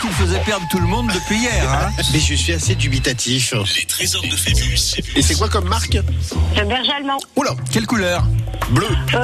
[0.00, 1.70] qu'il faisait perdre tout le monde depuis hier.
[1.70, 3.54] Hein Mais je suis assez dubitatif.
[3.76, 5.00] Les trésors de Phébus.
[5.14, 7.18] Et c'est quoi comme marque Le berger allemand.
[7.36, 8.24] Oula, Quelle couleur
[8.70, 8.88] bleu.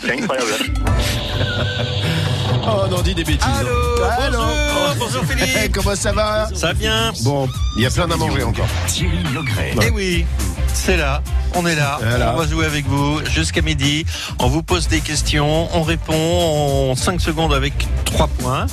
[0.00, 0.48] C'est incroyable.
[2.70, 3.46] Oh, on en dit des bêtises.
[3.46, 5.72] Allô, bonjour, bonjour Philippe.
[5.74, 8.68] Comment ça va Ça va bien Bon, il y a plein à manger encore.
[8.86, 9.74] Thierry Logret.
[9.82, 10.26] Eh oui,
[10.72, 11.22] c'est là,
[11.54, 12.34] on est là, Voilà.
[12.34, 14.04] on va jouer avec vous jusqu'à midi.
[14.38, 17.72] On vous pose des questions, on répond en 5 secondes avec
[18.04, 18.66] 3 points.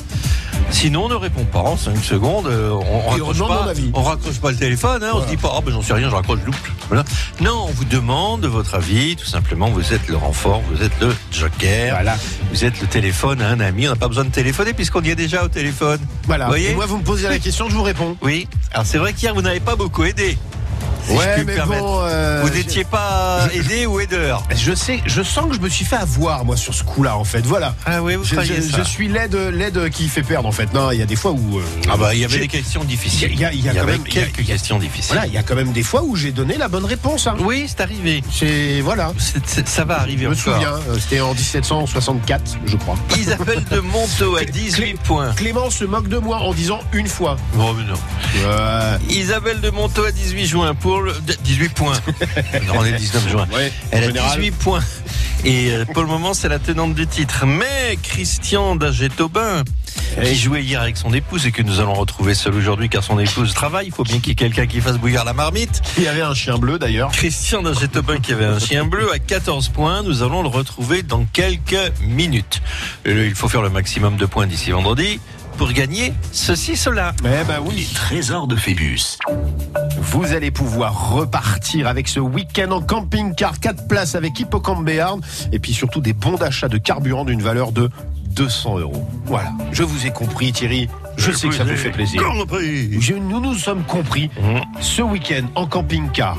[0.71, 2.48] Sinon, on ne répond pas en 5 secondes.
[2.48, 5.04] euh, On, raccroche pas, on raccroche pas le téléphone.
[5.04, 6.40] hein, On se dit pas, ah ben j'en sais rien, je raccroche.
[6.45, 6.54] loup.
[6.88, 7.04] Voilà.
[7.40, 9.16] Non, on vous demande votre avis.
[9.16, 11.93] Tout simplement, vous êtes le renfort, vous êtes le joker.
[11.93, 12.18] Voilà.
[12.52, 13.88] Vous êtes le téléphone à un ami.
[13.88, 15.99] On n'a pas besoin de téléphoner puisqu'on y est déjà au téléphone.
[16.26, 16.46] Voilà.
[16.46, 18.18] Vous voyez Et moi, vous me posez la question, je vous réponds.
[18.21, 18.48] Oui.
[18.73, 20.38] Alors c'est vrai qu'hier vous n'avez pas beaucoup aidé.
[21.08, 21.84] Si je ouais, me mais permettre.
[21.84, 22.00] bon.
[22.04, 24.44] euh, vous n'étiez pas aidé ou aideur?
[24.55, 27.23] je sais, je sens que je me suis fait avoir, moi, sur ce coup-là, en
[27.23, 27.41] fait.
[27.46, 27.76] Voilà.
[27.86, 30.52] Ah oui, vous Je, croyez je- ça je suis l'aide, l'aide qui fait perdre, en
[30.52, 30.74] fait.
[30.74, 31.60] Non, il y a des fois où.
[31.60, 33.29] euh, Ah bah il y avait des questions difficiles.
[33.32, 35.13] Il y a- il y a quand même- quelques a- questions difficiles.
[35.13, 37.27] Voilà, il y a quand même des fois où j'ai donné la bonne réponse.
[37.27, 37.35] Hein.
[37.40, 38.24] Oui, c'est arrivé.
[38.32, 39.13] C'est voilà.
[39.66, 40.54] Ça va arriver Je me encore.
[40.54, 42.96] souviens, euh, c'était en 1764, je crois.
[43.18, 45.32] Isabelle de Monteau à 18 points.
[45.35, 47.38] Clément se moque de moi en disant une fois.
[47.54, 47.96] Bon, mais non.
[49.10, 51.99] Isabelle de Monteau à 18 juin pour le 18 points.
[52.74, 53.48] on est le 19 juin.
[53.54, 54.40] Ouais, Elle a général.
[54.40, 54.84] 18 points.
[55.43, 57.46] Et euh, pour le moment, c'est la tenante du titre.
[57.46, 59.63] Mais Christian d'Aget-Aubin,
[60.23, 63.20] qui jouait hier avec son épouse et que nous allons retrouver seul aujourd'hui car son
[63.20, 65.81] épouse travaille, il faut bien qu'il y ait quelqu'un qui fasse bouillir la marmite.
[65.97, 67.12] Il y avait un chien bleu d'ailleurs.
[67.12, 70.01] Christian d'Aget-Aubin qui avait un chien bleu à 14 points.
[70.03, 72.62] Nous allons le retrouver dans quelques minutes.
[73.06, 75.19] Euh, Il faut faire le maximum de points d'ici vendredi
[75.57, 77.13] pour gagner ceci, cela.
[77.19, 77.89] Eh ben Les oui.
[77.94, 79.17] trésors de Phébus.
[80.00, 85.59] Vous allez pouvoir repartir avec ce week-end en camping-car 4 places avec Hippocampe Béarn et
[85.59, 87.89] puis surtout des bons d'achat de carburant d'une valeur de
[88.31, 89.07] 200 euros.
[89.25, 89.51] Voilà.
[89.72, 90.89] Je vous ai compris Thierry.
[91.17, 92.22] Je sais que ça vous fait plaisir.
[93.00, 94.29] Je- nous nous sommes compris.
[94.41, 94.81] Mmh.
[94.81, 96.38] Ce week-end en camping-car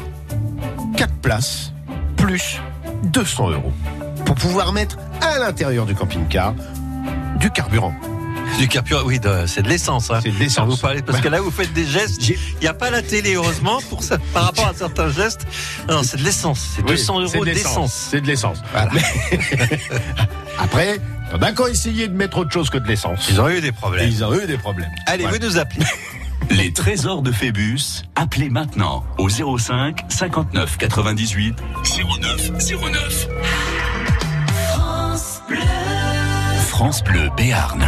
[0.96, 1.72] 4 places
[2.16, 2.60] plus
[3.04, 3.72] 200 euros
[4.26, 6.54] pour pouvoir mettre à l'intérieur du camping-car
[7.40, 7.94] du carburant.
[8.58, 10.10] Du carburant, oui, c'est de l'essence.
[10.10, 10.20] Hein.
[10.22, 10.68] C'est de l'essence.
[10.68, 12.26] Vous parlez, parce que là, vous faites des gestes.
[12.28, 15.46] Il n'y a pas la télé, heureusement, pour ça, par rapport à certains gestes.
[15.88, 16.60] Non, c'est de l'essence.
[16.76, 17.92] C'est Oui, 200 c'est euros d'essence.
[18.10, 18.62] C'est de l'essence.
[18.72, 18.90] Voilà.
[20.58, 20.98] Après,
[21.34, 23.26] on a encore essayé de mettre autre chose que de l'essence.
[23.30, 24.08] Ils ont eu des problèmes.
[24.08, 24.90] ils ont eu des problèmes.
[25.06, 25.38] Allez, Voilà.
[25.38, 25.84] vous nous appelez.
[26.50, 28.04] Les trésors de Phébus.
[28.14, 31.56] Appelez maintenant au 05 59 98
[32.20, 32.50] 09
[32.92, 33.28] 09.
[36.68, 37.82] France Bleu Béarn.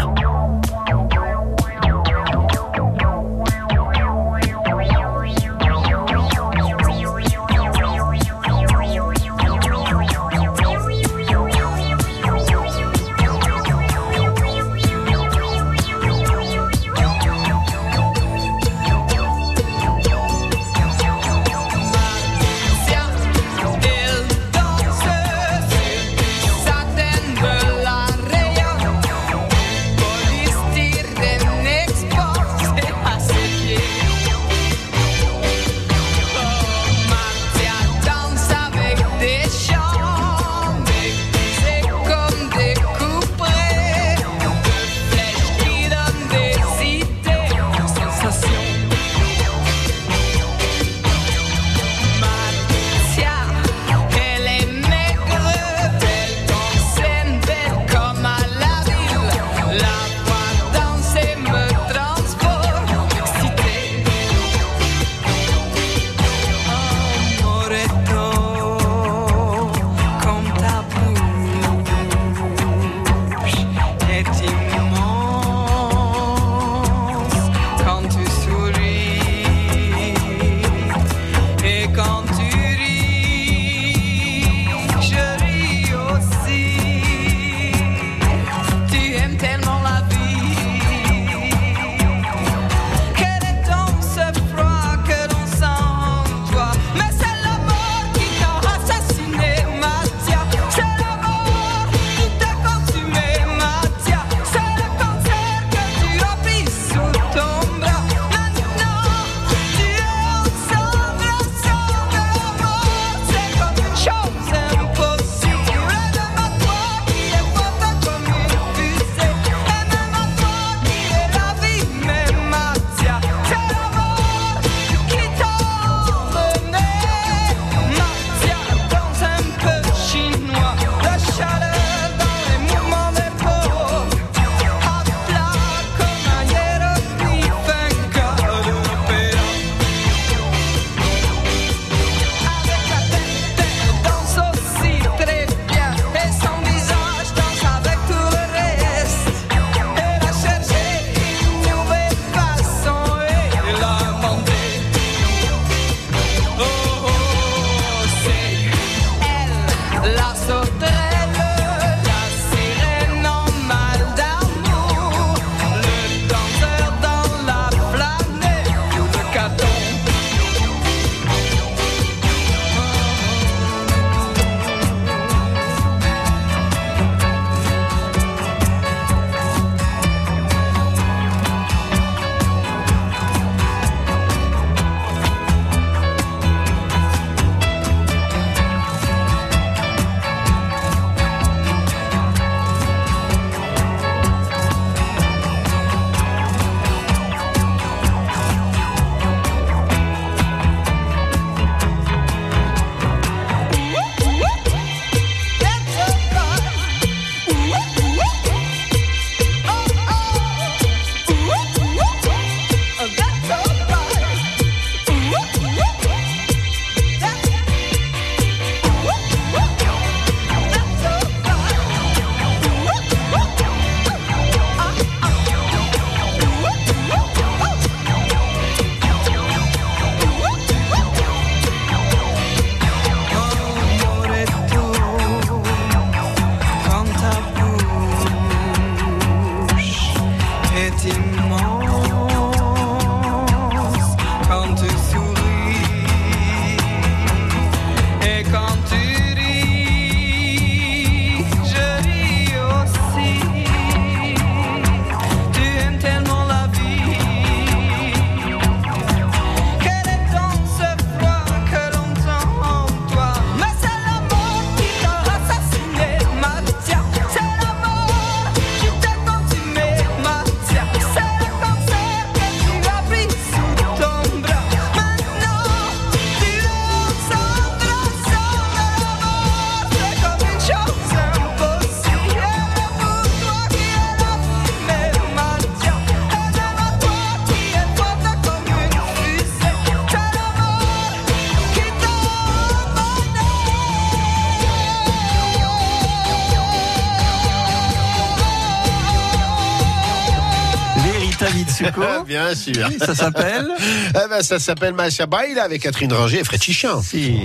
[302.38, 302.88] Bien sûr.
[302.88, 303.68] Oui, ça s'appelle
[304.10, 307.02] Eh ben, ça s'appelle Masha Baila avec Catherine Ringer et Fred Chichin.
[307.02, 307.40] Si.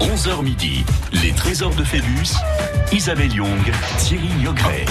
[0.00, 2.28] 11h midi, les trésors de Phébus,
[2.92, 4.84] Isabelle Young, Thierry Niogret.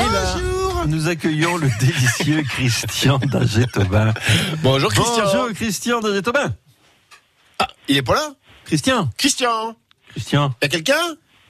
[0.00, 0.36] Et là,
[0.86, 4.12] nous accueillons le délicieux Christian d'Aget-Aubin.
[4.62, 5.24] Bonjour Christian.
[5.24, 6.52] Bonjour Christian d'Aget-Aubin.
[7.60, 8.30] Ah, il est pas là?
[8.64, 9.76] Christian, Christian
[10.10, 10.94] Christian, Y a quelqu'un?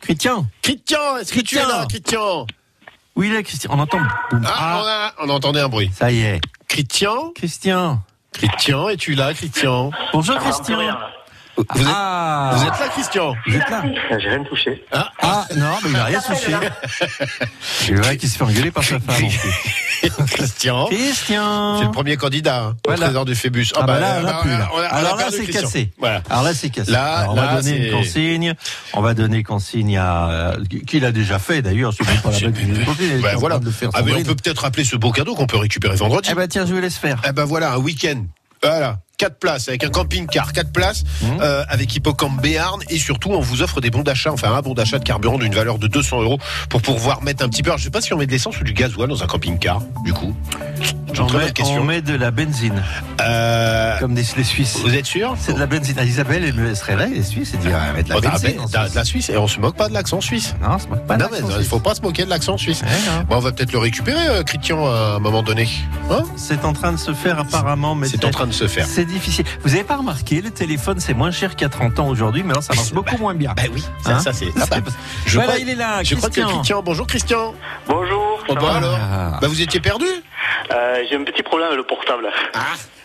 [0.00, 0.46] Christian.
[0.62, 2.46] Christian, est-ce que tu es là, Christian?
[3.18, 3.72] Oui, il est Christian?
[3.74, 3.98] On entend.
[4.00, 5.90] ah, Ah, on, a- on entendait un bruit.
[5.92, 6.40] ça y est.
[6.68, 7.32] Christian?
[7.34, 8.00] Christian.
[8.32, 9.90] Christian, es-tu là, Christian?
[10.12, 10.78] Bonjour Christian.
[11.58, 13.82] Vous êtes, ah, vous êtes là, Christian vous êtes là.
[14.18, 14.84] J'ai rien touché.
[14.92, 16.52] Ah, non, mais il n'a rien touché.
[17.60, 19.16] C'est vrai qu'il se fait engueuler par sa femme.
[19.16, 20.08] plus.
[20.30, 21.78] Christian Christian.
[21.78, 23.06] C'est le premier candidat hein, au Voilà.
[23.06, 23.66] trésor du Phébus.
[23.76, 24.68] Ah, bah là, on a plus, là.
[24.72, 25.90] on a- on a Alors là, c'est cassé.
[25.98, 26.22] Voilà.
[26.30, 26.90] Alors là, c'est cassé.
[26.92, 28.54] Là, Alors, on là, va donner une consigne.
[28.94, 30.56] On va donner consigne à euh,
[30.86, 31.92] qu'il a déjà fait d'ailleurs.
[31.92, 33.56] C'est pas la en voilà.
[33.56, 33.90] train de le faire.
[33.94, 36.28] Ah, mais on peut peut-être rappeler ce beau cadeau qu'on peut récupérer vendredi.
[36.32, 37.20] Eh ben tiens, je vous laisse faire.
[37.28, 38.24] Eh ben voilà, un week-end.
[38.62, 38.98] Voilà.
[39.18, 41.26] 4 places avec un camping-car, 4 places Mmh.
[41.42, 44.74] euh, avec Hippocampe Béarn et surtout on vous offre des bons d'achat, enfin un bon
[44.74, 47.70] d'achat de carburant d'une valeur de 200 euros pour pouvoir mettre un petit peu.
[47.70, 49.82] Alors, je sais pas si on met de l'essence ou du gasoil dans un camping-car,
[50.04, 50.34] du coup.
[51.08, 51.80] C'est une On très met, bonne question.
[51.80, 52.82] on met de la benzine,
[53.20, 54.78] Euh, comme des, les Suisses.
[54.84, 55.34] vous êtes sûr?
[55.40, 55.96] C'est de la benzine.
[55.98, 58.20] Ah, Isabelle, elle me serait là, les Suisses, et dit, ah, mettre de la Oh,
[58.20, 58.50] benzine.
[58.60, 58.70] Suisse.
[58.70, 60.54] de la Suisse et on se moque pas de l'accent suisse.
[60.62, 61.68] Non, c'est pas non l'accent il suisse.
[61.68, 62.82] faut pas se moquer de l'accent suisse.
[62.82, 63.24] Ouais.
[63.28, 65.68] Bon, on va peut-être le récupérer, euh, Christian, à un moment donné.
[66.10, 66.22] Hein?
[66.36, 68.86] C'est en train de se faire apparemment, mais C'est en train de se faire.
[68.86, 69.44] C'est difficile.
[69.62, 72.42] Vous avez pas remarqué, le téléphone c'est moins cher qu'il y a 30 ans aujourd'hui,
[72.42, 73.52] mais alors ça marche beaucoup moins bien.
[73.56, 74.48] Bah oui, ça, Hein ça c'est.
[74.60, 74.76] Ah bah,
[75.26, 76.54] voilà, crois- il est là, Je crois que Christian.
[76.56, 76.82] Christian.
[76.82, 77.54] Bonjour Christian.
[77.86, 78.44] Bonjour.
[78.48, 78.98] Oh, bah alors.
[79.00, 79.38] Ah.
[79.40, 80.06] Bah vous étiez perdu?
[80.72, 82.28] Euh, J'ai un petit problème avec le portable.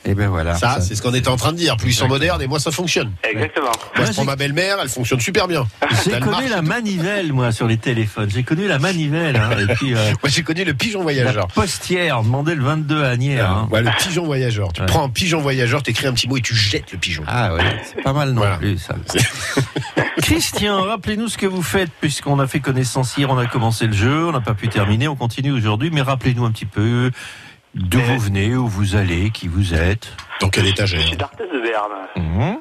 [0.05, 0.55] Et ben voilà.
[0.55, 1.77] Ça, c'est ce qu'on était en train de dire.
[1.77, 3.11] Plus ils sont modernes et moins ça fonctionne.
[3.23, 3.71] Exactement.
[3.95, 5.65] Moi, je prends ma belle-mère, elle fonctionne super bien.
[6.03, 6.49] J'ai connu marche.
[6.49, 8.29] la manivelle, moi, sur les téléphones.
[8.29, 11.47] J'ai connu la manivelle, hein, et puis euh, Moi, j'ai connu le pigeon la voyageur.
[11.47, 13.49] postière, on demandait le 22 à Agnières.
[13.49, 13.67] hein.
[13.71, 14.73] Ouais, le pigeon voyageur.
[14.73, 14.87] Tu Ouais.
[14.87, 17.23] prends un pigeon voyageur, t'écris un petit mot et tu jettes le pigeon.
[17.27, 17.61] Ah ouais,
[17.95, 18.57] c'est pas mal non Voilà.
[18.57, 18.95] plus ça.
[20.21, 23.93] Christian, rappelez-nous ce que vous faites puisqu'on a fait connaissance hier, on a commencé le
[23.93, 27.11] jeu, on n'a pas pu terminer, on continue aujourd'hui, mais rappelez-nous un petit peu
[27.75, 30.11] d'où vous venez, où vous allez, qui vous êtes.
[30.39, 32.57] Dans quelle Je étagère suis d'Arthez de Berne Mhm.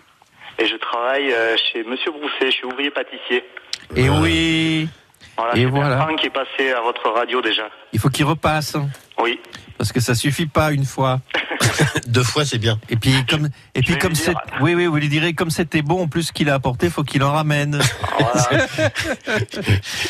[0.58, 2.46] et je travaille euh, chez Monsieur Brousset.
[2.46, 3.44] Je suis ouvrier pâtissier.
[3.96, 4.88] Et Euh, oui,
[5.36, 5.96] Voilà, Et voilà.
[5.96, 7.64] Bertrand qui est passé à votre radio déjà.
[7.92, 8.76] il faut qu'il repasse
[9.18, 9.40] Oui.
[9.82, 11.20] Parce que ça suffit pas une fois.
[12.06, 12.78] Deux fois, c'est bien.
[12.88, 16.04] Et puis comme et puis comme c'est oui oui vous lui direz comme c'était bon
[16.04, 17.80] en plus ce qu'il a apporté faut qu'il en ramène.
[18.16, 18.66] Voilà.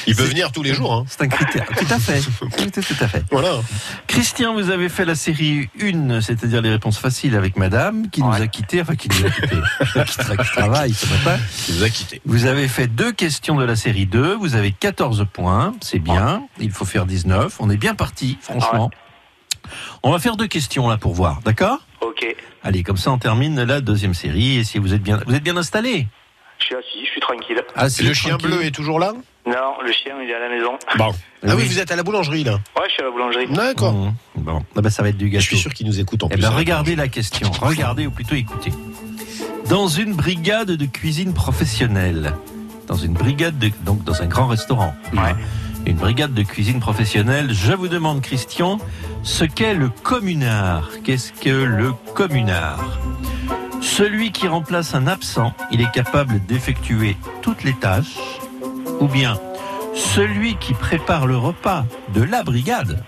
[0.06, 0.92] Il peut venir tous les jours.
[0.92, 1.04] Hein.
[1.08, 1.64] C'est un critère.
[1.74, 2.20] Tout à fait.
[2.40, 3.24] Tout, tout- tout à fait.
[3.30, 3.60] Voilà.
[4.06, 8.30] Christian, vous avez fait la série 1, c'est-à-dire les réponses faciles avec madame, qui nous
[8.32, 11.40] a quittés, enfin qui nous a quittés, qui, tra- qui travaille ce matin.
[11.70, 12.20] Il nous a quittés.
[12.26, 16.42] Vous avez fait deux questions de la série 2, vous avez 14 points, c'est bien,
[16.60, 18.90] il faut faire 19, on est bien parti, franchement.
[20.02, 21.78] On va faire deux questions là pour voir, d'accord?
[22.00, 22.24] Ok.
[22.62, 25.42] Allez, comme ça on termine la deuxième série, et si vous êtes bien, vous êtes
[25.42, 26.06] bien installé?
[26.58, 27.60] Je suis assis, je suis tranquille.
[27.74, 29.12] Assis, le chien bleu est toujours là?
[29.44, 30.78] Non, le chien il est à la maison.
[30.96, 31.12] Bon.
[31.44, 31.64] Ah oui, Oui.
[31.66, 32.52] vous êtes à la boulangerie là.
[32.76, 33.46] Ouais, je suis à la boulangerie.
[33.52, 33.92] D'accord.
[33.92, 34.14] Mmh.
[34.36, 35.44] Bon, ah bah, ça va être du Je gâteau.
[35.44, 36.40] suis sûr qu'il nous écoute en Eh plus.
[36.40, 36.54] bien, hein.
[36.56, 37.50] regardez la question.
[37.60, 38.70] Regardez, ou plutôt écoutez.
[39.68, 42.34] Dans une brigade de cuisine professionnelle,
[42.86, 45.34] dans une brigade de, donc dans un grand restaurant, Ouais.
[45.86, 48.78] Une brigade de cuisine professionnelle, je vous demande, Christian,
[49.22, 50.90] ce qu'est le communard?
[51.04, 52.98] Qu'est-ce que le communard?
[53.80, 58.18] Celui qui remplace un absent, il est capable d'effectuer toutes les tâches,
[59.00, 59.38] ou bien
[59.94, 61.84] celui qui prépare le repas
[62.14, 63.04] de la brigade,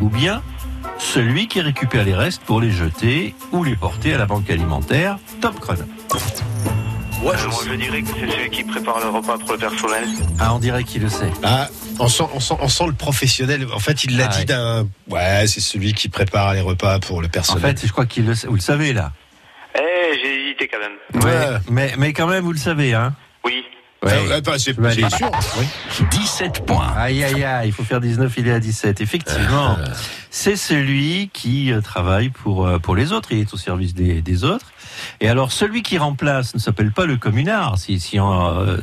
[0.00, 0.42] ou bien
[0.98, 5.18] celui qui récupère les restes pour les jeter ou les porter à la banque alimentaire?
[5.40, 5.84] Top chrono.
[7.22, 7.68] Ouais, Euh, je moi sais.
[7.70, 10.04] je dirais que c'est celui qui prépare le repas pour le personnel.
[10.40, 11.30] Ah, on dirait qu'il le sait.
[11.42, 11.68] Ah,
[12.00, 13.66] on sent, on, sent, on sent le professionnel.
[13.72, 14.44] En fait, il l'a Ah dit ouais.
[14.44, 14.88] d'un.
[15.08, 17.76] Ouais, c'est celui qui prépare les repas pour le En personnel.
[17.76, 18.48] fait, je crois qu'il le sait.
[18.48, 19.12] Vous le savez, là.
[19.76, 21.22] Eh, j'ai hésité quand même.
[21.24, 21.58] Ouais.
[21.70, 23.14] Mais, mais quand même, vous le savez, hein.
[23.44, 23.62] Oui.
[24.04, 25.08] Ah, ouais, bah, c'est aller.
[25.10, 25.30] sûr.
[25.58, 25.66] Oui.
[26.10, 26.92] 17 points.
[26.96, 29.00] Aïe, aïe, aïe, il faut faire 19, il est à 17.
[29.00, 29.76] Effectivement,
[30.30, 34.20] c'est celui qui euh, travaille pour, euh, pour les autres, il est au service des,
[34.20, 34.66] des autres.
[35.20, 38.76] Et alors, celui qui remplace ne s'appelle pas le communard, si, si on, euh,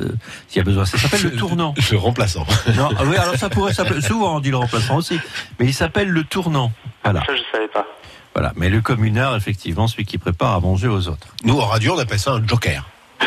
[0.48, 1.74] s'il y a besoin, ça s'appelle le tournant.
[1.90, 2.46] Le remplaçant.
[2.76, 5.18] Non, ah oui, alors ça pourrait s'appeler, souvent on dit le remplaçant aussi,
[5.58, 6.72] mais il s'appelle le tournant.
[7.04, 7.86] Voilà, Ça, je savais pas.
[8.34, 8.52] voilà.
[8.56, 11.28] Mais le communard, effectivement, celui qui prépare à manger aux autres.
[11.44, 12.88] Nous, en radio, on appelle ça un joker.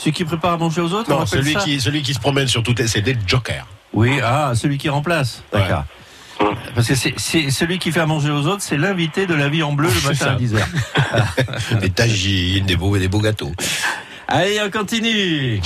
[0.00, 2.20] Celui qui prépare à manger aux autres, on Non, celui ça qui, celui qui se
[2.20, 2.88] promène sur toutes les.
[2.88, 3.66] C'est des jokers.
[3.92, 5.42] Oui, ah, celui qui remplace.
[5.52, 5.84] D'accord.
[6.40, 6.46] Ouais.
[6.74, 9.50] Parce que c'est, c'est celui qui fait à manger aux autres, c'est l'invité de la
[9.50, 10.32] vie en bleu le matin ça.
[10.32, 11.78] à 10h.
[11.80, 13.52] Des tagines, des beaux, des beaux gâteaux.
[14.26, 15.60] Allez, on continue.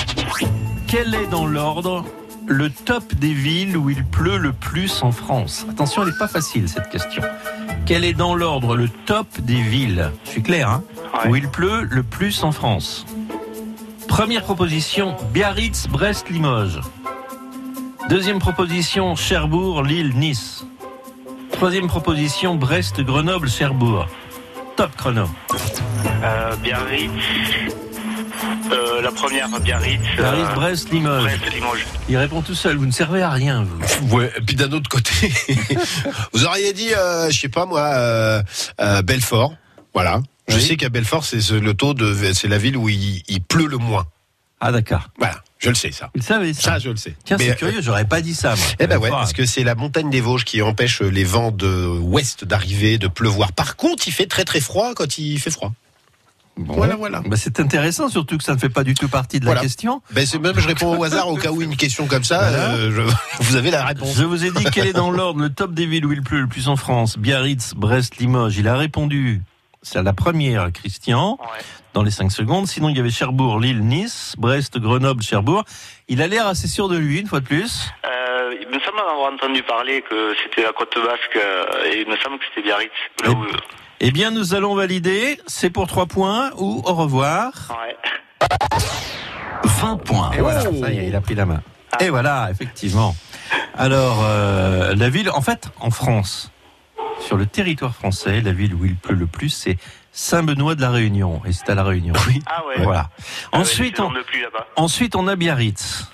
[0.89, 2.05] Quel est dans l'ordre
[2.49, 5.65] le top des villes où il pleut le plus en France?
[5.71, 7.23] Attention, elle n'est pas facile cette question.
[7.87, 10.11] Quel est dans l'ordre le top des villes?
[10.25, 10.83] Je suis clair, hein?
[11.23, 11.31] Ouais.
[11.31, 13.07] Où il pleut le plus en France?
[14.15, 16.81] Première proposition, Biarritz, Brest, Limoges.
[18.09, 20.65] Deuxième proposition, Cherbourg, Lille, Nice.
[21.51, 24.07] Troisième proposition, Brest, Grenoble, Cherbourg.
[24.77, 25.29] Top chrono.
[26.23, 27.11] Euh, Biarritz.
[28.71, 30.01] Euh, la première, Biarritz.
[30.17, 31.23] Biarritz, euh, Brest, Limoges.
[31.25, 31.87] Brest, Limoges.
[32.09, 34.17] Il répond tout seul, vous ne servez à rien, vous.
[34.17, 35.33] Ouais, et puis d'un autre côté,
[36.33, 38.43] vous auriez dit, euh, je sais pas moi, euh,
[38.81, 39.55] euh, Belfort.
[39.93, 40.21] Voilà.
[40.49, 40.63] Je Oui.
[40.63, 43.67] sais qu'à Belfort, c'est ce- le taux de, c'est la ville où il, il pleut
[43.67, 44.07] le moins.
[44.61, 45.09] Ah d'accord.
[45.19, 46.11] Voilà, je le sais ça.
[46.15, 46.63] Il savait ça.
[46.63, 47.15] Ça, je le sais.
[47.25, 48.55] Tiens, c'est curieux, j'aurais pas dit ça.
[48.55, 48.67] Moi.
[48.79, 51.87] Eh ben ouais, parce que c'est la montagne des Vosges qui empêche les vents de
[52.01, 53.53] ouest d'arriver, de pleuvoir.
[53.53, 55.73] Par contre, il fait très très froid quand il fait froid.
[56.57, 56.75] Bon.
[56.75, 57.21] Voilà, voilà.
[57.27, 59.61] Bah, c'est intéressant, surtout que ça ne fait pas du tout partie de la Voilà.
[59.63, 60.01] question.
[60.13, 62.75] Ben c'est même, je réponds au hasard au cas où une question comme ça, Voilà.
[62.75, 64.17] euh, je- vous avez la réponse.
[64.17, 66.41] Je vous ai dit quel est dans l'ordre le top des villes où il pleut
[66.41, 67.19] le plus en France.
[67.19, 68.57] Biarritz, Brest, Limoges.
[68.57, 69.43] Il a répondu.
[69.85, 71.47] C'est à la première, Christian, Ouais.
[71.93, 72.67] dans les 5 secondes.
[72.67, 75.63] Sinon, il y avait Cherbourg, Lille, Nice, Brest, Grenoble, Cherbourg.
[76.09, 77.91] Il a l'air assez sûr de lui, une fois de plus.
[78.07, 82.09] Euh, il me semble avoir entendu parler que c'était la côte basque euh, et il
[82.09, 82.91] me semble que c'était Biarritz.
[83.23, 83.45] Là où,
[84.01, 85.39] Eh bien, nous allons valider.
[85.47, 87.53] C'est pour 3 points ou au revoir.
[87.87, 87.97] ouais.
[89.65, 90.31] 20 points.
[90.33, 91.63] Et voilà, ça y est, il a pris la main.
[92.01, 93.15] Et voilà, effectivement.
[93.77, 96.51] Alors, euh, la ville, en fait, en France,
[97.25, 99.79] sur le territoire français, la ville où il pleut le plus, c'est
[100.13, 101.41] Saint-Benoît de la Réunion.
[101.47, 102.15] Et c'est à la Réunion.
[102.29, 102.41] Oui.
[102.47, 102.83] Ah ouais.
[102.85, 103.11] Voilà.
[103.53, 104.13] Ah Ensuite, on,
[104.77, 106.11] ensuite, on a Biarritz.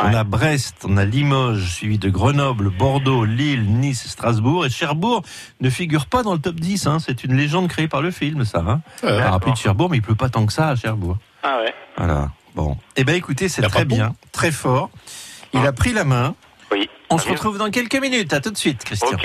[0.00, 4.64] On a Brest, on a Limoges, suivi de Grenoble, Bordeaux, Lille, Nice, Strasbourg.
[4.64, 5.22] Et Cherbourg
[5.60, 6.86] ne figure pas dans le top 10.
[6.86, 6.98] Hein.
[7.04, 8.60] C'est une légende créée par le film, ça.
[8.60, 8.80] Hein.
[9.02, 9.56] Euh, rappelé de.
[9.56, 11.18] Cherbourg, mais il pleut pas tant que ça à Cherbourg.
[11.42, 11.74] Ah ouais.
[11.96, 12.30] Voilà.
[12.54, 12.76] Bon.
[12.94, 14.90] Eh ben, écoutez, c'est très bien, très fort.
[15.52, 16.36] Il a pris la main.
[17.10, 18.32] On se retrouve dans quelques minutes.
[18.32, 19.16] À tout de suite, Christian.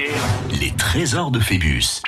[0.60, 2.02] Les trésors de Phébus.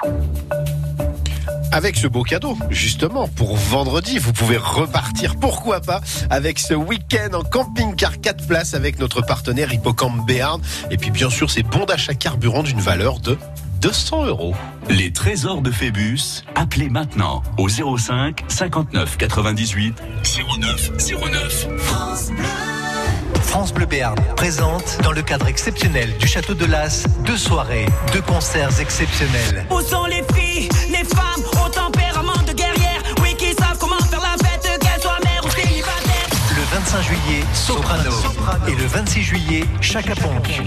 [1.71, 7.33] Avec ce beau cadeau, justement, pour vendredi, vous pouvez repartir, pourquoi pas, avec ce week-end
[7.33, 10.61] en camping-car 4 places avec notre partenaire Hippocampe Béarn.
[10.91, 13.37] Et puis, bien sûr, ces bons d'achat carburant d'une valeur de
[13.81, 14.55] 200 euros.
[14.89, 16.43] Les trésors de Phébus.
[16.55, 20.01] Appelez maintenant au 05 59 98
[20.59, 21.67] 09 09.
[21.79, 22.74] France Bleu
[23.89, 29.65] Béarn présente, dans le cadre exceptionnel du Château de Las, deux soirées, deux concerts exceptionnels.
[29.69, 33.03] Où sont les filles, les femmes au tempérament de guerrière?
[33.21, 37.43] Oui, qui savent comment faire la fête, qu'elles soient mères ou célibataires Le 25 juillet,
[37.53, 38.11] Soprano.
[38.67, 40.61] Et le 26 juillet, Chaka Ponk.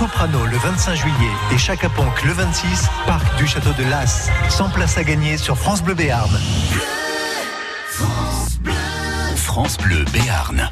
[0.00, 4.30] Soprano le 25 juillet et Chaka Ponk le 26, parc du Château de Las.
[4.48, 6.40] 100 places à gagner sur France Bleu Béarn.
[9.36, 10.70] France Bleu Béarn.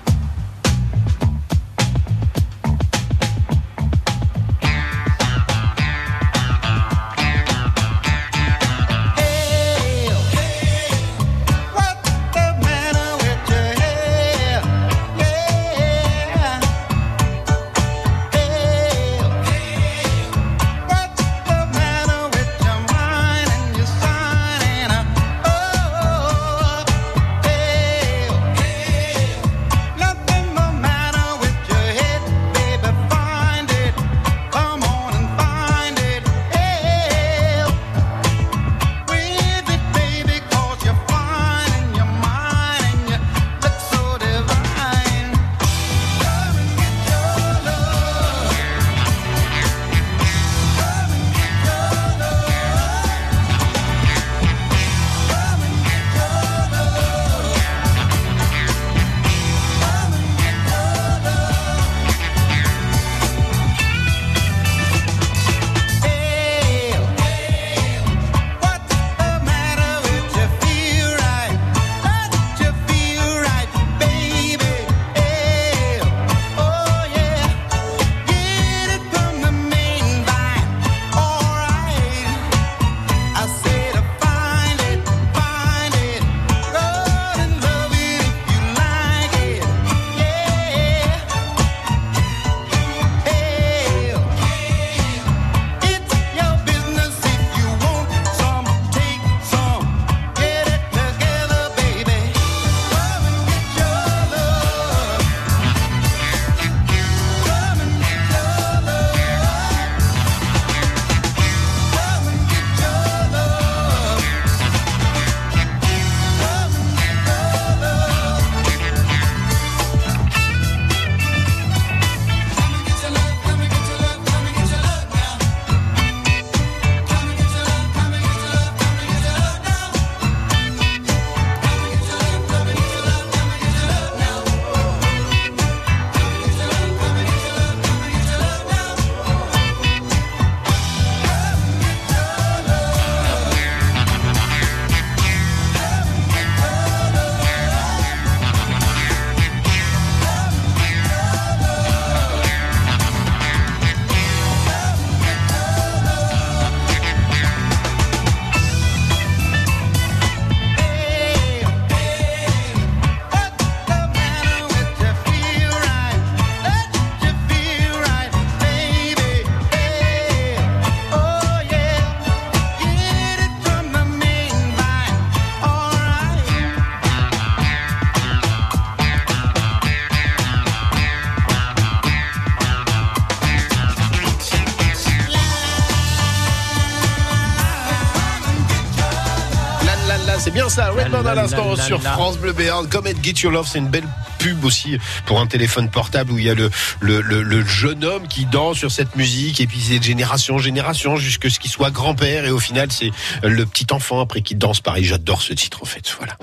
[190.79, 190.91] Ça.
[190.91, 192.01] Redman à l'instant sur.
[192.01, 192.89] France Bleu Béarn.
[192.89, 194.07] Come and Get Your Love, c'est une belle
[194.39, 198.05] pub aussi pour un téléphone portable où il y a le, le, le, le jeune
[198.05, 201.59] homme qui danse sur cette musique et puis c'est de génération en génération jusqu'à ce
[201.59, 203.11] qu'il soit grand-père et au final c'est
[203.43, 205.05] le petit enfant après qui danse pareil.
[205.05, 206.17] J'adore ce titre en fait.
[206.19, 206.37] Voilà.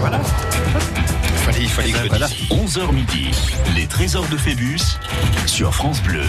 [0.00, 0.20] Voilà.
[1.58, 2.26] Il fallait, il fallait que je le voilà.
[2.28, 2.48] dise.
[2.50, 3.30] 11h midi,
[3.74, 4.78] les trésors de Phébus
[5.46, 6.22] sur France Bleu.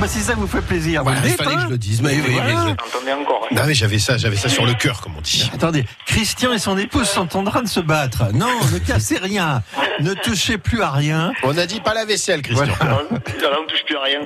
[0.00, 1.64] Bah, si ça vous fait plaisir, vous Voilà, le il dites, fallait que hein.
[1.66, 2.02] je le dise.
[2.02, 2.50] Mais oui, mais Voilà.
[2.50, 3.42] je- Entendez encore.
[3.44, 3.54] hein.
[3.54, 5.50] Non mais j'avais ça, j'avais ça sur le cœur comme on dit.
[5.54, 8.24] Attendez, Christian et son épouse sont en train de se battre.
[8.34, 9.62] Non, ne cassez rien.
[10.00, 11.32] Ne touchez plus à rien.
[11.44, 12.66] On a dit pas la vaisselle, Christian.
[12.80, 14.20] Alors, on touche plus à rien.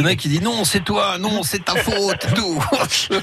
[0.00, 2.64] En a qui dit non, c'est toi, non, c'est ta faute, tout.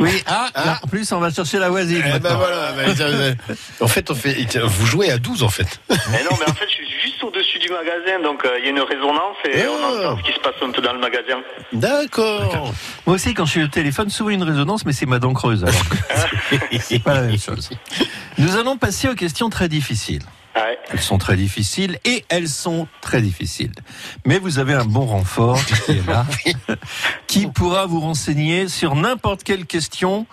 [0.00, 2.02] Oui, ah, là, en plus, on va chercher la voisine.
[2.14, 2.72] Eh ben voilà.
[2.72, 3.34] ben, euh,
[3.80, 5.80] en fait, on fait, vous jouez à 12 en fait.
[5.88, 8.66] Mais non, mais en fait, je suis juste au-dessus du magasin, donc euh, il y
[8.68, 9.68] a une résonance et Ah.
[9.70, 11.40] on entend ce qui se passe un peu dans le magasin.
[11.72, 12.72] D'accord.
[13.06, 15.64] Moi aussi, quand je suis au téléphone, souvent une résonance, mais c'est ma dent creuse.
[15.64, 16.60] Alors.
[16.80, 17.70] c'est pas la même chose.
[18.38, 20.22] Nous allons passer aux questions très difficiles.
[20.58, 20.78] Ouais.
[20.90, 23.72] Elles sont très difficiles et elles sont très difficiles.
[24.26, 26.26] Mais vous avez un bon renfort qui est là,
[27.26, 30.26] qui pourra vous renseigner sur n'importe quelle question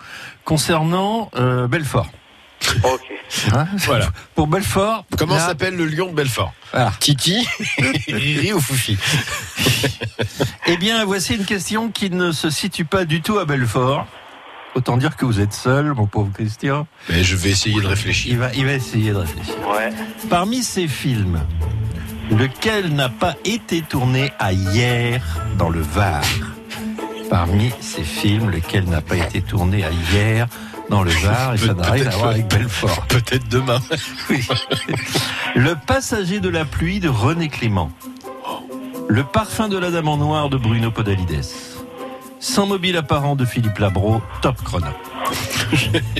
[0.44, 2.08] concernant euh, Belfort.
[2.82, 3.00] Ok.
[3.52, 4.08] Hein Voilà.
[4.34, 5.04] Pour Belfort.
[5.16, 6.92] Comment là, s'appelle le lion de Belfort voilà.
[6.98, 7.46] Titi,
[8.08, 8.98] Riri ou Foufi
[10.66, 14.06] Eh bien, voici une question qui ne se situe pas du tout à Belfort.
[14.76, 16.86] Autant dire que vous êtes seul, mon pauvre Christian.
[17.08, 18.32] Mais je vais essayer de réfléchir.
[18.32, 19.54] Il va, il va essayer de réfléchir.
[19.66, 19.90] Ouais.
[20.28, 21.40] Parmi ces films,
[22.30, 25.22] lequel n'a pas été tourné à hier
[25.56, 26.22] dans le Var?
[27.30, 30.46] Parmi ces films, lequel n'a pas été tourné à hier
[30.90, 31.54] dans le Var?
[31.54, 33.06] Et ça n'a rien à voir avec Belfort.
[33.08, 33.80] Peut-être demain.
[34.28, 34.46] Oui.
[35.54, 37.90] Le passager de la pluie de René Clément.
[39.08, 41.75] Le parfum de la dame en noir de Bruno Podalides.
[42.38, 44.86] Sans mobile apparent de Philippe Labro, top chrono.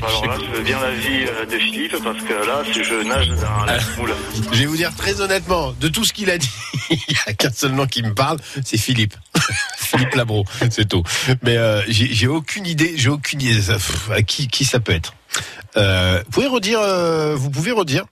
[0.02, 3.28] Alors là, je veux bien l'avis euh, de Philippe parce que là, si je nage
[3.28, 4.14] dans la moule.
[4.52, 6.50] Je vais vous dire très honnêtement, de tout ce qu'il a dit,
[6.90, 9.14] il n'y a qu'un seul nom qui me parle, c'est Philippe.
[9.76, 11.02] Philippe Labro, c'est tout.
[11.42, 15.14] Mais euh, j'ai aucune idée, j'ai aucune idée pff, à qui, qui ça peut être.
[15.76, 18.04] Euh, vous pouvez redire, euh, vous pouvez redire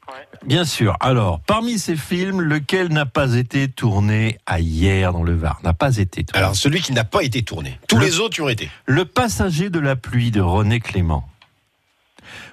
[0.45, 0.97] Bien sûr.
[1.01, 5.59] Alors, parmi ces films, lequel n'a pas été tourné à hier dans le Var?
[5.65, 6.39] N'a pas été tourné.
[6.45, 7.79] Alors celui qui n'a pas été tourné.
[7.89, 8.69] Tous Le- les autres y ont été.
[8.85, 11.27] Le passager de la pluie de René Clément.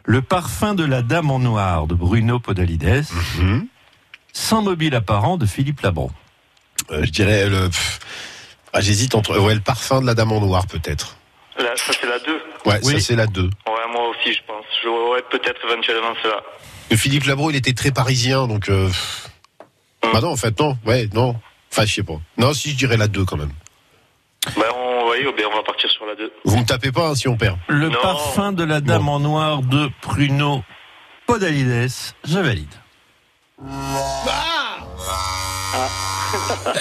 [0.06, 3.04] Le parfum de la dame en noir de Bruno Podalides.
[3.38, 3.67] Mhm.
[4.34, 6.10] Sans mobile apparent de Philippe Labro.
[6.91, 7.69] Euh, je dirais le.
[8.71, 11.17] ah, J'hésite entre ouais, le parfum de la dame en noir peut-être.
[11.62, 12.34] Là, ça, c'est la 2.
[12.65, 12.93] Ouais, Oui.
[12.93, 13.43] ça c'est la 2.
[13.43, 13.50] Ouais,
[13.93, 14.65] moi aussi, je pense.
[14.84, 16.41] J'aurais peut-être éventuellement cela.
[16.89, 18.69] Le Philippe Labro, il était très parisien, donc.
[18.69, 18.88] Euh...
[18.88, 19.28] pff.
[20.13, 20.78] Bah non, en fait, non.
[20.86, 21.36] Ouais, non.
[21.71, 22.19] Enfin, je sais pas.
[22.38, 23.52] Non, si je dirais la 2 quand même.
[24.56, 26.32] Ben, on, voyez, ben, on va partir sur la 2.
[26.45, 27.58] Vous me tapez pas hein, si on perd.
[27.67, 28.02] Le Non.
[28.02, 30.63] parfum de la dame en noir de Bruno
[31.28, 31.91] Podalides.
[32.26, 32.74] Je valide.
[33.60, 33.67] Vous
[36.65, 36.80] voulez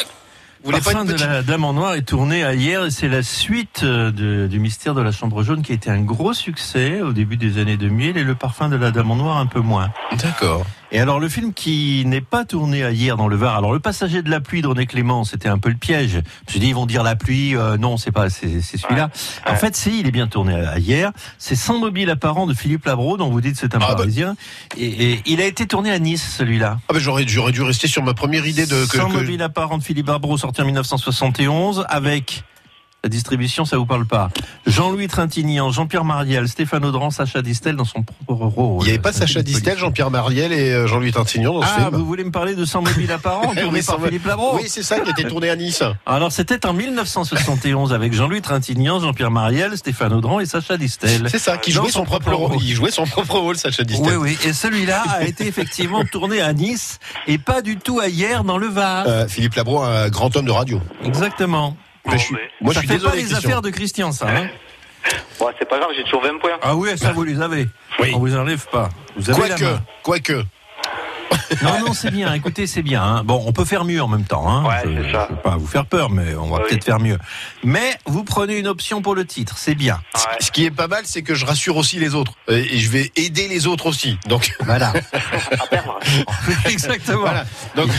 [0.62, 1.26] pas Parfum une de petite...
[1.26, 4.58] la dame en noir est tourné à hier et c'est la suite euh, de- du
[4.58, 7.76] mystère de la chambre jaune qui a été un gros succès au début des années
[7.76, 9.90] 2000 et le parfum de la dame en noir un peu moins.
[10.22, 10.66] D'accord.
[10.92, 13.79] Et alors le film qui n'est pas tourné à hier dans le Var, alors le
[13.79, 16.11] passager de la pluie de René Clément, c'était un peu le piège.
[16.12, 18.76] Je me suis dit ils vont dire la pluie, euh, non c'est pas c'est c'est
[18.76, 19.09] celui-là.
[19.46, 21.12] En fait si il est bien tourné à hier.
[21.38, 23.94] C'est Sans mobile apparent de Philippe Labro dont vous dites c'est un Ah, bah.
[23.98, 24.35] Parisien
[24.76, 26.79] et, et il a été tourné à Nice celui-là.
[26.88, 29.42] Ah ben j'aurais j'aurais dû rester sur ma première idée de que, Sans que- mobile
[29.42, 32.42] apparent de Philippe Labro sorti en 1971 avec
[33.08, 34.28] distribution, ça vous parle pas.
[34.66, 38.82] Jean-Louis Trintignant, Jean-Pierre Mariel, Stéphane Audran, Sacha Distel dans son propre rôle.
[38.82, 39.78] il n'y avait pas Sacha Distel.
[39.78, 41.88] Jean-Pierre Mariel et euh, Jean-Louis Tintignon dans ce Ah, film.
[41.96, 45.00] vous voulez me parler de Sans mobile apparent, tourné par Philippe Labro Oui, c'est ça
[45.00, 45.82] qui était tourné à Nice.
[46.06, 51.28] Alors c'était en 1971 avec Jean-Louis Trintignant, Jean-Pierre Mariel, Stéphane Audran et Sacha Distel.
[51.30, 52.56] C'est ça, qui jouait son propre rôle.
[52.62, 54.18] Il jouait son propre rôle, Sacha Distel.
[54.18, 54.38] Oui, oui.
[54.48, 58.58] Et celui-là a été effectivement tourné à Nice et pas du tout à hier dans
[58.58, 59.04] le Var.
[59.06, 60.80] Euh, Philippe Labro, un grand homme de radio.
[61.04, 61.76] Exactement.
[62.06, 63.48] Mais je suis- mais- moi, je ça suis fait désolé, pas les Christian.
[63.48, 64.28] affaires de Christian, ça.
[64.28, 64.48] Hein
[65.40, 66.58] Ouais, c'est pas grave, j'ai toujours 20 points.
[66.62, 67.66] ah oui, ça vous les avez.
[68.00, 68.12] Oui.
[68.14, 68.88] On vous enlève pas.
[69.16, 69.82] Vous avez la Quoique, main.
[70.02, 70.44] quoique.
[71.62, 72.32] Non, non, c'est bien.
[72.34, 73.02] Écoutez, c'est bien.
[73.02, 73.22] hein.
[73.24, 74.48] Bon, on peut faire mieux en même temps.
[74.48, 74.64] Hein.
[74.66, 75.26] Ouais, je, c'est ça.
[75.30, 76.62] je veux pas vous faire peur, mais on va Oui.
[76.68, 77.18] peut-être faire mieux.
[77.64, 80.00] Mais vous prenez une option pour le titre, c'est bien.
[80.14, 80.20] Ouais.
[80.40, 82.32] Ce qui est pas mal, c'est que je rassure aussi les autres.
[82.48, 84.18] Et je vais aider les autres aussi.
[84.26, 84.92] Donc, Voilà.
[85.60, 85.98] À perdre.
[86.66, 87.20] Exactement.
[87.20, 87.44] voilà.
[87.76, 87.90] Donc,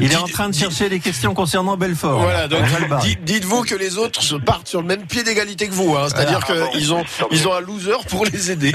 [0.00, 2.20] Il est en train de chercher les questions concernant Belfort.
[2.22, 3.08] Voilà, donc barrer.
[3.08, 5.94] dites- dites-vous que les autres se partent sur le même pied d'égalité que vous.
[5.96, 6.68] Hein, C'est-à-dire Voilà.
[6.68, 8.72] qu'ils ont, ils ont un loser pour les aider.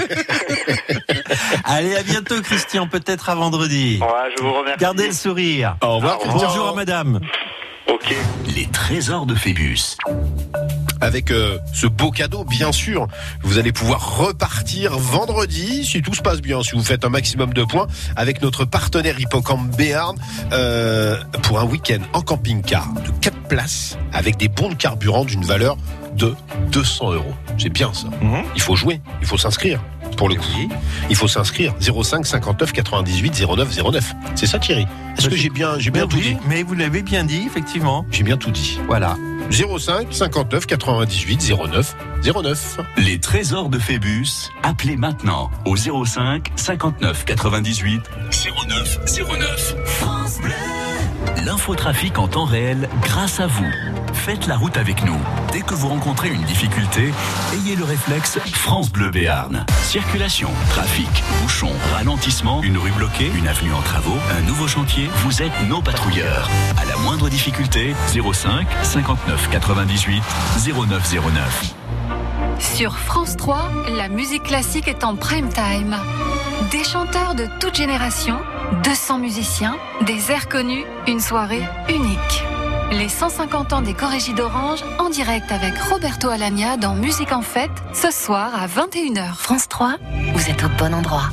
[1.64, 2.88] Allez, à bientôt, Christian.
[2.88, 4.00] Peut-être à vendredi.
[4.02, 4.80] Ouais, je vous remercie.
[4.80, 5.78] Gardez le sourire.
[5.82, 6.20] Au revoir.
[6.26, 7.20] Bonjour à madame.
[7.88, 8.14] Ok.
[8.56, 9.98] Les trésors de Phébus.
[11.00, 13.08] avec euh, ce beau cadeau, bien sûr.
[13.44, 17.54] Vous allez pouvoir repartir vendredi, si tout se passe bien, si vous faites un maximum
[17.54, 20.18] de points, avec notre partenaire Hippocampe Béarn,
[20.54, 25.46] euh, pour un week-end en camping-car de 4 places, avec des bons de carburant d'une
[25.46, 25.78] valeur
[26.16, 26.34] de
[26.72, 27.36] 200 euros.
[27.60, 28.08] C'est bien ça.
[28.22, 28.44] Mhm.
[28.56, 29.80] Il faut jouer, il faut s'inscrire.
[30.18, 30.70] Pour le coup,
[31.10, 34.14] il faut s'inscrire 05 59 98 09 09.
[34.36, 34.88] C'est ça Thierry?
[35.18, 36.38] Est-ce que j'ai bien, j'ai bien tout oui, dit?
[36.48, 38.06] mais vous l'avez bien dit, effectivement.
[38.12, 38.80] J'ai bien tout dit.
[38.88, 39.16] Voilà.
[39.52, 41.96] 05 59 98 09
[42.36, 42.80] 09.
[42.98, 48.02] Les trésors de Phébus, appelez maintenant au 05 59 98
[48.68, 49.00] 09
[49.30, 49.76] 09.
[51.46, 53.72] L'infotrafic en temps réel grâce à vous.
[54.14, 55.18] Faites la route avec nous.
[55.54, 57.14] Dès que vous rencontrez une difficulté,
[57.54, 59.66] ayez le réflexe France Bleu Béarn.
[59.82, 65.42] Circulation, trafic, bouchon, ralentissement, une rue bloquée, une avenue en travaux, un nouveau chantier, vous
[65.42, 66.50] êtes nos patrouilleurs.
[66.82, 70.24] À la moindre difficulté, 05 59 98
[70.74, 71.76] 0909.
[72.60, 75.96] Sur France 3, la musique classique est en prime time.
[76.72, 78.38] Des chanteurs de toute génération,
[78.84, 82.44] 200 musiciens, des airs connus, une soirée unique.
[82.92, 87.70] Les 150 ans des Corégies d'Orange en direct avec Roberto Alagna dans Musique en Fête,
[87.94, 89.36] ce soir à 21h.
[89.36, 89.96] France 3,
[90.34, 91.30] vous êtes au bon endroit.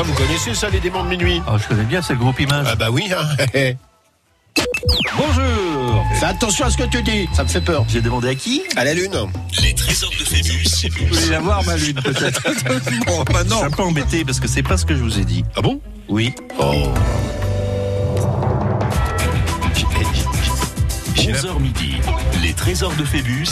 [0.00, 2.40] Ça, vous connaissez ça, les démons de minuit Oh, je connais bien, c'est le groupe
[2.40, 2.66] Image.
[2.70, 3.66] Ah bah oui, hein.
[5.14, 7.84] Bonjour Fais attention à ce que tu dis, ça me fait peur.
[7.86, 8.62] J'ai demandé à qui?
[8.76, 9.12] À la lune.
[9.60, 10.88] Les trésors de Phébus.
[11.00, 12.42] Vous voulez la voir, ma lune, peut-être?
[13.06, 13.50] Bon, bah non.
[13.50, 15.44] Je suis un peu embêté parce que c'est pas ce que je vous ai dit.
[15.54, 15.82] Ah bon?
[16.08, 16.34] Oui.
[16.58, 16.94] Oh.
[21.32, 21.94] 11h midi.
[22.42, 23.46] Les trésors de Phébus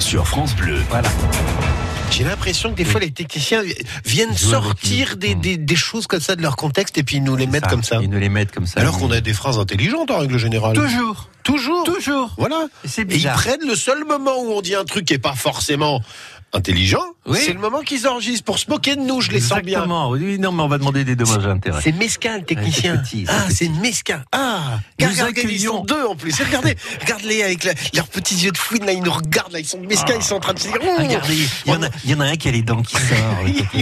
[0.00, 0.78] sur France Bleu.
[0.90, 1.08] Voilà.
[2.10, 3.62] J'ai l'impression que des fois les techniciens
[4.04, 5.16] viennent sortir nous.
[5.16, 7.66] des, des, des choses comme ça de leur contexte et puis ils nous les mettent
[7.68, 8.00] comme ça.
[8.02, 8.80] Ils nous les mettent comme ça.
[8.80, 10.74] Alors qu'on a des phrases intelligentes en règle générale.
[10.76, 11.28] Toujours.
[11.42, 11.84] Toujours.
[11.84, 12.34] Toujours.
[12.36, 12.66] Voilà.
[12.84, 15.18] Et c'est Et ils prennent le seul moment où on dit un truc qui est
[15.18, 16.02] pas forcément
[16.56, 17.02] intelligent.
[17.26, 17.38] Oui.
[17.44, 19.20] C'est le moment qu'ils enregistrent pour se moquer de nous.
[19.20, 19.78] Je les sens bien.
[19.78, 20.10] Exactement.
[20.10, 21.80] Oui, non, mais on va demander des dommages à intérêt.
[21.82, 22.94] C'est mesquin le technicien.
[22.94, 24.22] Ouais, petit, ah, c'est mesquin.
[24.32, 26.34] Ah, Nous regarde, regarde, ils accueillons- sont deux en plus.
[26.40, 29.66] Regardez, regarde-les avec la- leurs petits yeux de fouine là, ils nous regardent là, ils
[29.66, 30.78] sont mesquins, ils sont en train de se dire.
[30.98, 31.34] Regardez,
[31.66, 33.12] il y, en a, il y en a un qui a les dents qui sortent.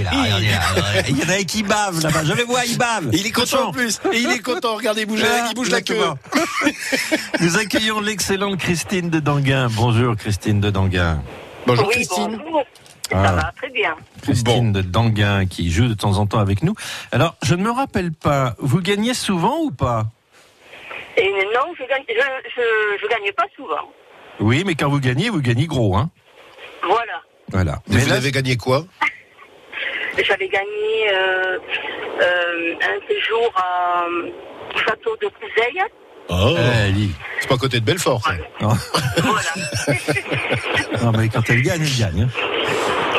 [1.09, 2.25] Il y en a un qui bave là-bas.
[2.25, 3.11] Je le vois, il bave.
[3.13, 4.01] Il est content en plus.
[4.13, 4.75] Et il est content.
[4.77, 5.99] Regardez, il bouge, la- il bouge la queue.
[7.41, 9.69] Nous accueillons l'excellente Christine de Danguin.
[9.71, 11.23] Bonjour Christine de Danguin.
[11.66, 12.37] Bonjour oui, Christine.
[12.42, 12.64] bonjour.
[13.12, 13.27] Ah.
[13.27, 13.96] Ça va très bien.
[14.22, 16.74] Christine de Danguin qui joue de temps en temps avec nous.
[17.12, 20.05] Alors, je ne me rappelle pas, vous gagnez souvent ou pas?
[21.16, 22.14] Et non, je gagne, je,
[22.57, 23.90] je, je gagne pas souvent.
[24.40, 26.11] Oui, mais quand vous gagnez, vous gagnez gros, hein
[26.83, 27.22] Voilà.
[27.50, 27.79] Voilà.
[27.88, 28.85] Mais Mais vous là, avez gagné quoi?
[30.27, 31.59] J'avais gagné euh,
[32.20, 34.07] euh, un séjour à
[34.74, 35.83] au château de Couzeille.
[36.29, 37.09] Oh, eh,
[37.41, 38.23] c'est pas à côté de Belfort.
[38.25, 38.33] ça.
[38.61, 38.71] Non.
[39.23, 39.99] Voilà.
[41.03, 42.23] Non, mais quand elle gagne, elle gagne.
[42.23, 42.29] hein.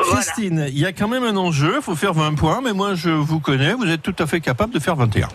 [0.07, 0.21] Voilà.
[0.21, 2.95] Christine, il y a quand même un enjeu, il faut faire 20 points, mais moi
[2.95, 5.27] je vous connais, vous êtes tout à fait capable de faire 21.
[5.27, 5.31] Ouais,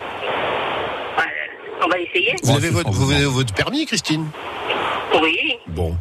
[1.83, 2.35] On va essayer.
[2.43, 4.25] Vous Ouais, avez c'est votre, sans vous vous avez votre permis, Christine?
[5.21, 5.37] Oui.
[5.67, 5.95] Bon.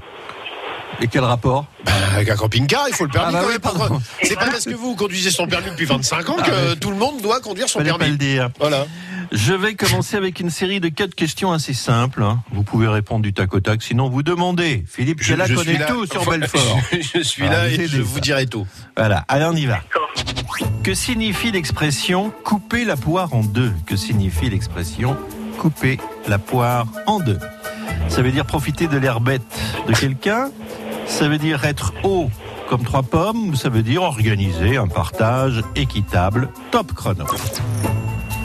[1.00, 3.34] Et quel rapport Bah, avec un camping-car, il faut le permis.
[3.36, 4.00] Ah bah oui, pardon.
[4.22, 6.90] C'est pas parce que vous conduisez son permis depuis 25 ans que Ah, mais- tout
[6.90, 8.12] le monde doit conduire son Fallait pas permis.
[8.12, 8.50] le dire.
[8.58, 8.86] Voilà.
[9.32, 12.22] Je vais commencer avec une série de quatre questions assez simples.
[12.22, 12.42] hein.
[12.52, 14.84] Vous pouvez répondre du tac au tac, sinon vous demandez.
[14.88, 15.86] Philippe Je- Cella je connaît là.
[15.86, 16.78] tout sur Enfin, Belfort.
[17.14, 18.02] je suis Ah, là et je ça.
[18.02, 18.66] vous dirai tout.
[18.96, 19.78] Voilà, allez on y va.
[20.82, 25.16] Que signifie l'expression couper la poire en deux Que signifie l'expression
[25.58, 27.38] couper la poire en deux
[28.08, 29.42] Ça veut dire profiter de l'air bête
[29.88, 30.50] de quelqu'un
[31.06, 32.30] Ça veut dire être haut
[32.68, 37.24] comme trois pommes Ça veut dire organiser un partage équitable top chrono.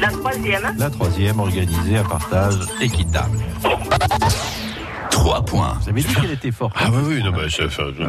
[0.01, 0.75] La troisième.
[0.77, 3.39] La troisième, organiser un partage équitable.
[5.25, 5.75] 3 points.
[5.81, 6.75] Vous avez dit qu'elle était forte.
[6.79, 7.47] Ah oui, oui, non, bah,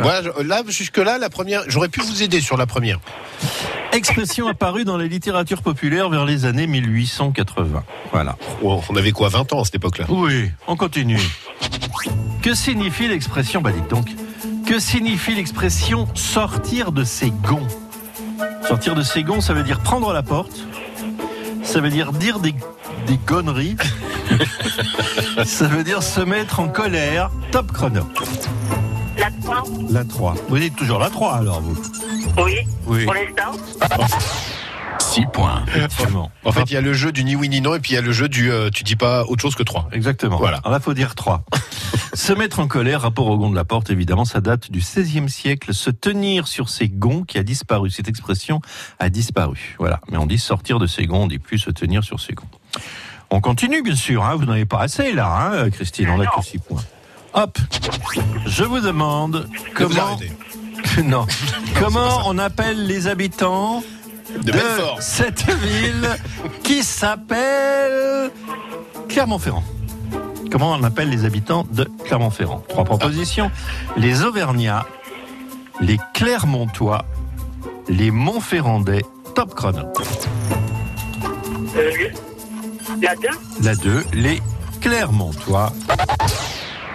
[0.02, 2.98] moi, je- là, jusque-là, la première, j'aurais pu vous aider sur la première.
[3.92, 7.82] Expression apparue dans la littérature populaire vers les années 1880.
[8.12, 8.36] Voilà.
[8.62, 11.18] On on avait quoi, 20 ans à cette époque-là Oui, on continue.
[12.42, 14.08] Que signifie l'expression, bah dites donc,
[14.66, 17.66] que signifie l'expression sortir de ses gonds?
[18.68, 20.66] Sortir de ses gonds, ça veut dire prendre la porte,
[21.62, 22.54] ça veut dire dire des,
[23.06, 23.76] des conneries,
[25.44, 27.30] ça veut dire se mettre en colère.
[27.50, 28.02] Top chrono.
[29.18, 29.62] La trois.
[29.90, 30.34] La 3.
[30.48, 31.76] Vous dites toujours la 3 alors, vous
[32.42, 32.58] Oui.
[32.86, 33.04] Oui.
[33.04, 33.52] Pour l'instant.
[34.98, 35.64] 6 points.
[35.68, 36.30] Effectivement.
[36.44, 37.94] En fait, il y a le jeu du ni oui ni non et puis il
[37.94, 39.88] y a le jeu du euh, tu dis pas autre chose que 3.
[39.92, 40.36] Exactement.
[40.36, 40.58] Voilà.
[40.58, 41.44] Alors là, faut dire 3.
[42.14, 45.28] se mettre en colère, rapport au gond de la porte, évidemment, ça date du XVIe
[45.28, 45.72] siècle.
[45.72, 47.90] Se tenir sur ses gonds qui a disparu.
[47.90, 48.60] Cette expression
[48.98, 49.76] a disparu.
[49.78, 50.00] Voilà.
[50.10, 52.48] Mais on dit sortir de ses gonds, on dit plus se tenir sur ses gonds.
[53.30, 54.24] On continue, bien sûr.
[54.24, 54.36] Hein.
[54.36, 56.08] Vous n'en avez pas assez, là, hein, Christine.
[56.10, 56.82] On n'a que 6 points.
[57.34, 57.58] Hop.
[58.46, 60.18] Je vous demande comment.
[61.04, 61.26] non.
[61.78, 63.82] Comment on appelle les habitants
[64.42, 65.02] De Belfort.
[65.02, 66.08] cette ville
[66.62, 68.30] qui s'appelle
[69.08, 69.64] Clermont-Ferrand.
[70.50, 72.62] Comment on appelle les habitants de Clermont-Ferrand?
[72.68, 73.50] Trois propositions.
[73.96, 74.86] Les Auvergnats,
[75.80, 77.04] les Clermontois,
[77.88, 79.02] les Montferrandais.
[79.34, 79.92] Top chrono.
[82.96, 83.28] Euh, la deux.
[83.62, 84.42] La 2, les
[84.80, 85.72] Clermontois.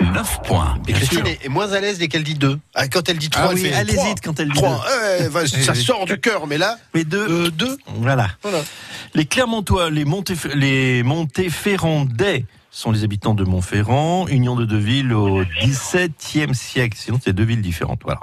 [0.01, 0.77] 9 points.
[0.87, 2.59] Et Christine est, est moins à l'aise dès qu'elle dit 2.
[2.73, 4.05] Ah, quand elle dit 3, Ah elle oui, fait elle trois.
[4.05, 4.83] hésite quand elle dit 3.
[5.47, 5.83] ça oui.
[5.83, 7.51] sort du cœur, mais là, Mais deux.
[7.51, 7.77] 2.
[7.97, 8.29] Voilà.
[8.41, 8.59] Voilà.
[9.13, 15.13] Les Clermontois, les, Montéf- les Montéferrandais sont les habitants de Montferrand, union de deux villes
[15.13, 16.97] au XVIIe siècle.
[16.99, 18.01] Sinon, c'est deux villes différentes.
[18.03, 18.21] Voilà.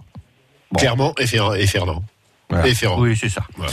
[0.73, 0.81] Bon.
[0.81, 2.03] Clairement, et, Fer- et Fernand.
[2.51, 2.67] Voilà.
[2.67, 2.99] Et Ferrand.
[3.01, 3.43] Oui, c'est ça.
[3.57, 3.73] Voilà.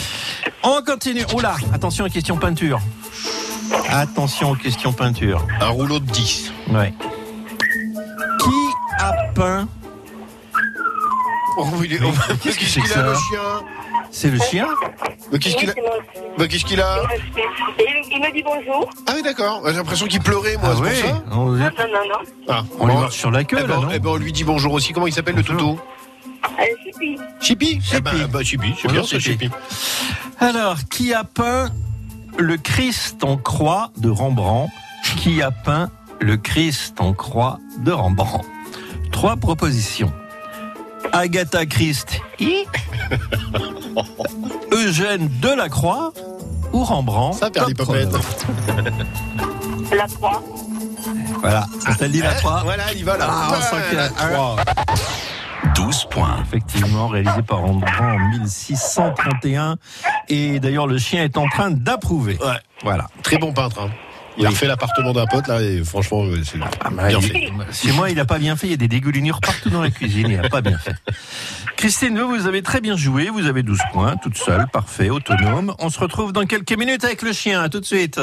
[0.64, 1.24] On continue.
[1.34, 2.82] Oula, attention aux questions peinture.
[3.90, 5.46] Attention aux questions peinture.
[5.62, 6.52] Un rouleau de 10.
[6.72, 6.94] Ouais.
[8.40, 9.68] Qui a peint
[11.58, 12.00] Oh, il est...
[12.00, 12.08] Mais
[12.44, 13.40] Qu'est-ce que qu'il c'est que a, le ça chien
[14.12, 14.68] C'est le chien
[15.32, 15.82] Mais Qu'est-ce qu'il a Oui,
[16.14, 16.36] c'est moi.
[16.38, 16.98] Mais Qu'est-ce qu'il a
[17.80, 18.90] Et il, me dit bonjour.
[19.08, 19.62] Ah oui, d'accord.
[19.66, 22.30] J'ai l'impression qu'il pleurait, moi, Ah c'est pour ça On, Non, non, non.
[22.50, 23.00] Ah, on lui bon.
[23.02, 24.92] marche sur la queue, Eh là, ben, non eh ben, on lui dit bonjour aussi.
[24.92, 25.58] Comment il s'appelle le Bonjour.
[25.58, 25.80] toutou
[26.60, 27.18] Euh, Chippy.
[27.40, 28.28] Chippy Eh ben, Chippy.
[28.32, 29.46] bah, Chippy, c'est Bonjour, bien ça, Chippy.
[29.46, 29.56] Chippy.
[30.42, 31.70] Alors, qui a peint
[32.38, 34.72] le Christ en croix de Rembrandt
[35.18, 35.90] Qui a peint
[36.22, 38.46] le Christ en croix de Rembrandt
[39.12, 40.12] Trois propositions.
[41.14, 42.66] Agatha Christie,
[44.72, 46.12] Eugène Delacroix
[46.74, 48.10] ou Rembrandt Ça, Lipopette.
[48.10, 48.24] chrono.
[49.96, 50.42] La trois.
[51.42, 51.66] Voilà,
[52.10, 53.28] dit la 3, Voilà, il y va là.
[53.30, 54.34] Ah, on sent qu'il y a la un.
[54.34, 54.56] trois.
[55.76, 56.38] 12 points.
[56.44, 59.78] effectivement, réalisé par Rembrandt en 1631.
[60.30, 62.38] Et d'ailleurs, le chien est en train d'approuver.
[62.42, 62.60] Ouais.
[62.84, 63.08] Voilà.
[63.24, 63.82] Très bon peintre.
[63.82, 63.90] hein.
[64.38, 67.50] Il a refait l'appartement d'un pote là et franchement c'est Ah, bah, bien il- fait.
[67.72, 68.68] Chez moi, il n'a pas bien fait.
[68.68, 70.28] Il y a des dégoulinures partout dans la cuisine.
[70.30, 70.92] Il n'a pas bien fait.
[71.78, 73.30] Christine, vous, vous avez très bien joué.
[73.30, 75.74] Vous avez 12 points, toute seule, parfait, autonome.
[75.80, 77.62] On se retrouve dans quelques minutes avec le chien.
[77.62, 78.20] À tout de suite.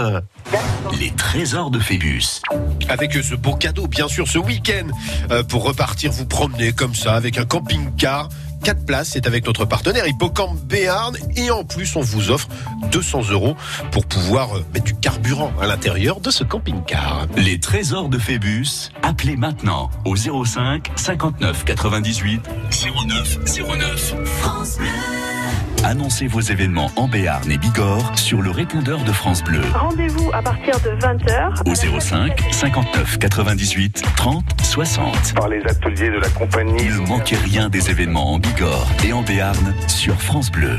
[1.01, 2.43] Les trésors de Phébus.
[2.91, 4.89] Avec ce beau cadeau, bien sûr, ce week-end,
[5.31, 8.29] euh, pour repartir vous promener comme ça avec un camping-car.
[8.63, 12.49] 4 places, c'est avec notre partenaire Hippocampe Béarn et en plus on vous offre
[12.91, 13.57] 200 euros
[13.91, 17.27] pour pouvoir euh, mettre du carburant à l'intérieur de ce camping-car.
[17.37, 18.91] Les trésors de Phébus.
[19.03, 22.41] Appelez maintenant au 05 59 98
[23.07, 23.39] 09
[23.79, 25.32] 09.
[25.85, 30.41] Annoncez vos événements en Béarn et Bigorre sur le répondeur de France Bleu Rendez-vous à
[30.41, 31.69] partir de 20h.
[31.69, 35.35] au 05 59 98 30 60.
[35.35, 36.85] par les ateliers de la compagnie.
[36.85, 40.79] Ne manquez rien des événements en Bigorre et en Béarn sur France Bleu.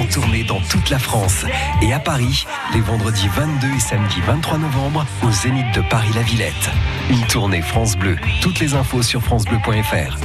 [0.00, 1.44] En tournée dans toute la France
[1.82, 6.70] et à Paris les vendredis 22 et samedi 23 novembre au Zénith de Paris-La Villette.
[7.10, 8.16] Une tournée France Bleu.
[8.40, 10.16] Toutes les infos sur francebleu.fr.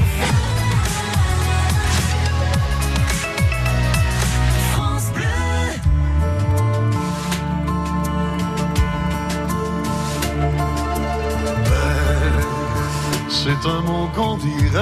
[13.28, 14.80] C'est un mot qu'on dirait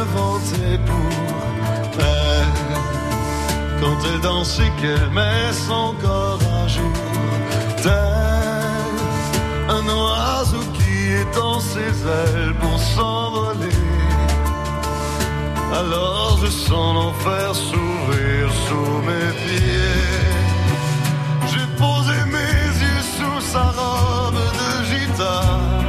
[0.00, 1.63] inventé pour.
[3.84, 4.20] Quand elle
[4.80, 6.98] qu'elle met son corps à jour.
[7.82, 8.94] Tel
[9.68, 13.82] un oiseau qui étend ses ailes pour s'envoler.
[15.80, 20.08] Alors je sens l'enfer s'ouvrir sous mes pieds.
[21.50, 25.84] J'ai posé mes yeux sous sa robe de gitane.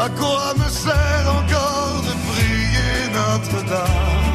[0.00, 4.32] À quoi me sert encore de prier Notre-Dame?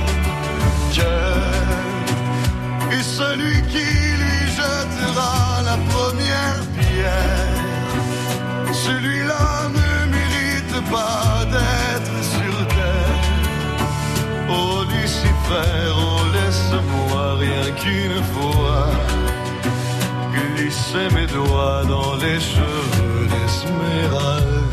[3.07, 3.89] Celui qui
[4.21, 7.55] lui jettera la première pierre.
[8.85, 13.23] Celui-là ne mérite pas d'être sur terre.
[14.49, 15.73] Oh Lucifer,
[16.05, 18.87] oh laisse-moi rien qu'une fois
[20.33, 24.66] glisser mes doigts dans les cheveux d'Esmeralda.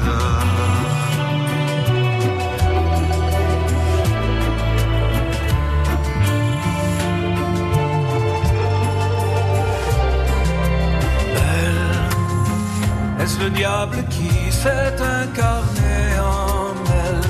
[13.25, 17.23] Est-ce le diable qui s'est incarné en elle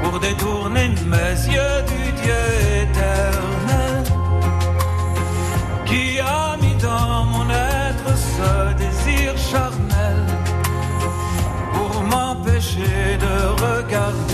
[0.00, 2.42] pour détourner mes yeux du Dieu
[2.84, 4.04] éternel
[5.86, 10.24] qui a mis dans mon être ce désir charnel
[11.74, 14.31] pour m'empêcher de regarder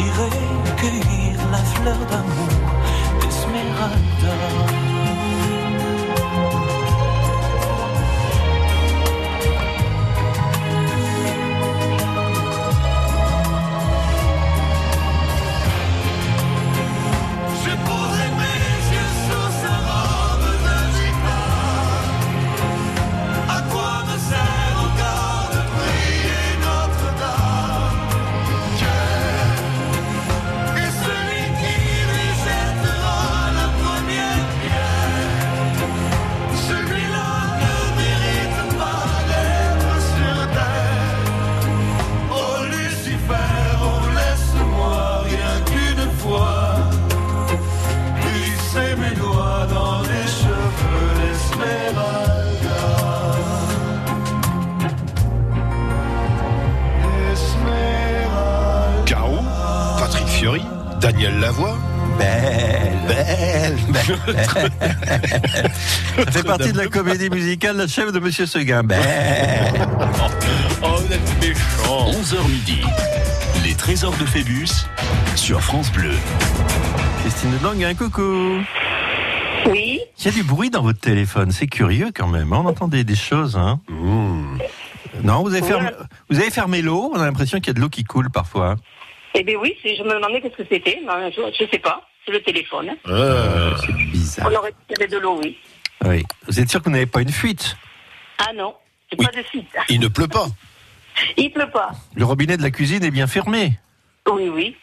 [0.00, 0.30] J'irai
[0.78, 2.48] cueillir la fleur d'amour
[3.20, 4.69] d'Esmeralda.
[66.60, 68.82] Partie de la comédie musicale La chef de Monsieur Seguin.
[68.82, 69.00] Belle.
[70.82, 72.10] Oh, vous êtes méchant.
[72.10, 72.80] 11h midi.
[73.64, 74.86] Les trésors de Phébus
[75.36, 76.12] sur France Bleu.
[77.20, 78.60] Christine Lang, un coucou.
[79.70, 80.00] Oui.
[80.18, 82.52] Il y a du bruit dans votre téléphone, c'est curieux quand même.
[82.54, 82.62] hein.
[82.64, 83.56] On entend des, des choses.
[83.58, 83.78] Hein.
[85.22, 85.90] Non, vous avez, fermé,
[86.30, 87.10] vous avez fermé l'eau.
[87.14, 88.76] On a l'impression qu'il y a de l'eau qui coule parfois.
[89.34, 90.98] Eh bien oui, je me demandais qu'est-ce que c'était.
[91.06, 92.00] mais Je ne sais pas.
[92.24, 92.88] C'est le téléphone.
[92.90, 92.96] hein.
[93.08, 94.48] Euh, c'est bizarre.
[94.50, 95.58] On aurait tiré de l'eau, oui.
[96.04, 96.24] Oui.
[96.46, 97.76] Vous êtes sûr que vous n'avez pas une fuite?
[98.38, 98.74] Ah non,
[99.10, 99.68] c'est pas de suite.
[99.88, 100.46] Il ne pleut pas?
[101.36, 101.90] Il pleut pas.
[102.14, 103.78] Le robinet de la cuisine est bien fermé.
[104.30, 104.76] Oui, oui.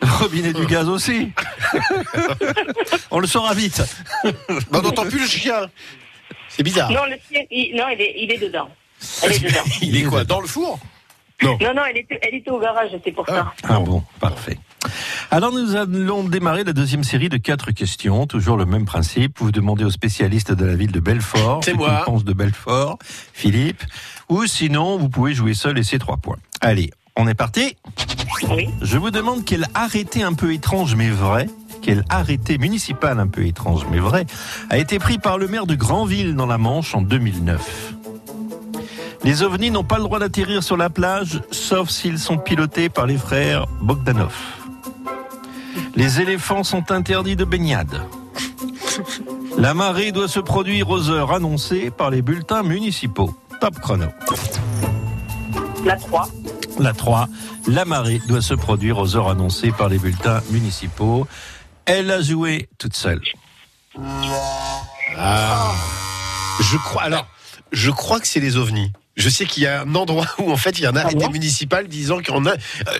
[0.00, 1.32] Le robinet du gaz aussi.
[3.10, 3.82] On le saura vite.
[4.72, 5.68] on n'entend plus le chien.
[6.48, 6.90] C'est bizarre.
[6.90, 8.68] Non, le chien, il, non, il est, il est dedans.
[9.22, 9.64] Elle est dedans.
[9.82, 10.78] Il est quoi Dans le four?
[11.42, 13.52] Non, non, elle était, elle était au garage, c'est pour ça.
[13.64, 14.58] Ah bon, parfait.
[15.34, 19.40] Alors nous allons démarrer la deuxième série de quatre questions, toujours le même principe.
[19.40, 22.02] Vous demandez au spécialiste de la ville de Belfort, C'est ce moi.
[22.06, 23.00] pense de Belfort,
[23.32, 23.82] Philippe,
[24.28, 26.36] ou sinon vous pouvez jouer seul et c'est trois points.
[26.60, 27.76] Allez, on est parti?
[28.48, 28.68] Oui.
[28.80, 31.48] Je vous demande quel arrêté un peu étrange mais vrai,
[31.82, 34.26] quel arrêté municipal un peu étrange mais vrai,
[34.70, 37.94] a été pris par le maire de Granville dans la Manche en 2009.
[39.24, 43.06] Les ovnis n'ont pas le droit d'atterrir sur la plage, sauf s'ils sont pilotés par
[43.06, 44.32] les frères Bogdanov.
[45.96, 48.02] Les éléphants sont interdits de baignade.
[49.56, 53.34] La marée doit se produire aux heures annoncées par les bulletins municipaux.
[53.60, 54.06] Top chrono.
[55.84, 56.28] La 3.
[56.80, 57.28] La 3.
[57.68, 61.26] La marée doit se produire aux heures annoncées par les bulletins municipaux.
[61.86, 63.22] Elle a joué toute seule.
[65.16, 65.72] Ah.
[66.60, 67.02] Je crois.
[67.02, 67.26] Alors,
[67.72, 68.92] je crois que c'est les ovnis.
[69.16, 71.28] Je sais qu'il y a un endroit où en fait il y a un arrêté
[71.28, 72.54] municipal disant qu'on a euh,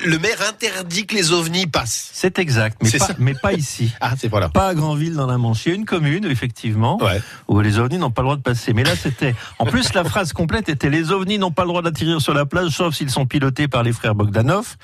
[0.05, 2.11] le maire interdit que les ovnis passent.
[2.13, 3.15] C'est exact, mais pas, ça.
[3.19, 3.93] mais pas ici.
[4.01, 4.49] Ah, c'est voilà.
[4.49, 5.67] Pas à Granville dans la Manche.
[5.67, 7.21] Il y a une commune, effectivement, Ouais.
[7.49, 8.73] où les ovnis n'ont pas le droit de passer.
[8.75, 9.35] Mais là, c'était.
[9.59, 12.45] En plus, la phrase complète était les ovnis n'ont pas le droit d'atterrir sur la
[12.47, 14.77] plage, sauf s'ils sont pilotés par les frères Bogdanov.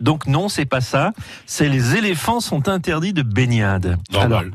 [0.00, 1.12] Donc non, c'est pas ça.
[1.46, 3.98] C'est les éléphants sont interdits de baignade.
[4.12, 4.52] Normal.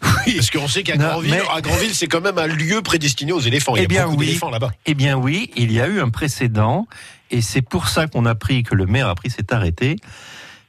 [0.00, 3.74] Parce qu'on sait qu'à mais- Granville, c'est quand même un lieu prédestiné aux éléphants.
[3.76, 4.26] Il y Eh a bien beaucoup oui.
[4.26, 4.70] d'éléphants là-bas.
[4.86, 6.86] Eh bien oui, il y a eu un précédent,
[7.30, 9.96] et c'est pour ça qu'on a pris que le maire a pris cet arrêté,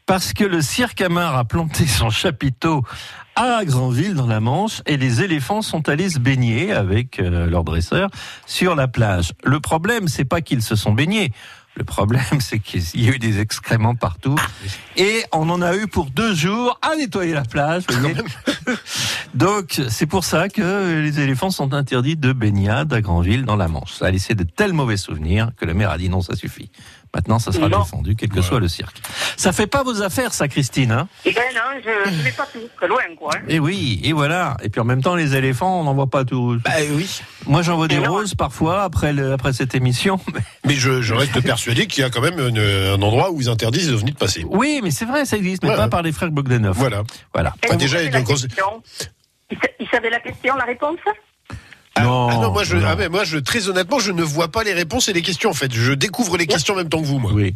[0.05, 2.83] parce que le cirque Amar a planté son chapiteau
[3.35, 7.63] à Granville dans la Manche, et les éléphants sont allés se baigner avec euh, leurs
[7.63, 8.09] dresseurs
[8.45, 9.33] sur la plage.
[9.43, 11.31] Le problème, c'est pas qu'ils se sont baignés.
[11.75, 14.35] Le problème, c'est qu'il y a eu des excréments partout.
[14.97, 17.83] Et on en a eu pour deux jours à nettoyer la plage.
[17.89, 18.15] vous voyez.
[19.33, 23.67] Donc, c'est pour ça que les éléphants sont interdits de baignade à Granville dans la
[23.67, 23.93] Manche.
[23.93, 26.71] Ça a laissé de tels mauvais souvenirs que le maire a dit non, ça suffit.
[27.15, 27.79] Maintenant, ça sera Non.
[27.79, 28.97] défendu, quel que soit le cirque.
[29.37, 31.07] Ça fait pas vos affaires, ça, Christine, hein?
[31.23, 33.31] Eh ben non, je ne vais pas tout, très loin, quoi.
[33.37, 33.41] hein.
[33.47, 34.57] Et oui, et voilà.
[34.61, 36.57] Et puis en même temps, les éléphants, on n'en voit pas tous.
[36.57, 37.21] Bah oui.
[37.47, 38.11] Moi, j'en vois des Non.
[38.11, 40.19] roses parfois après, le- après cette émission.
[40.65, 43.47] Mais je, je reste persuadé qu'il y a quand même une- un endroit où ils
[43.49, 44.45] interdisent les ovnis de passer.
[44.49, 45.75] Oui, mais c'est vrai, ça existe, mais Ouais.
[45.77, 46.75] pas par les frères Bogdanov.
[46.77, 47.03] Voilà.
[47.33, 47.53] Voilà.
[47.69, 48.83] Bah, déjà, la y a une grosse- question
[49.79, 50.97] il savait la question, la réponse?
[52.01, 52.87] Non, Ah non, moi, je, non.
[52.87, 55.49] ah, mais moi, je, très honnêtement, je ne vois pas les réponses et les questions,
[55.49, 55.73] en fait.
[55.73, 57.31] Je découvre les questions en même temps que vous, moi.
[57.33, 57.55] Oui.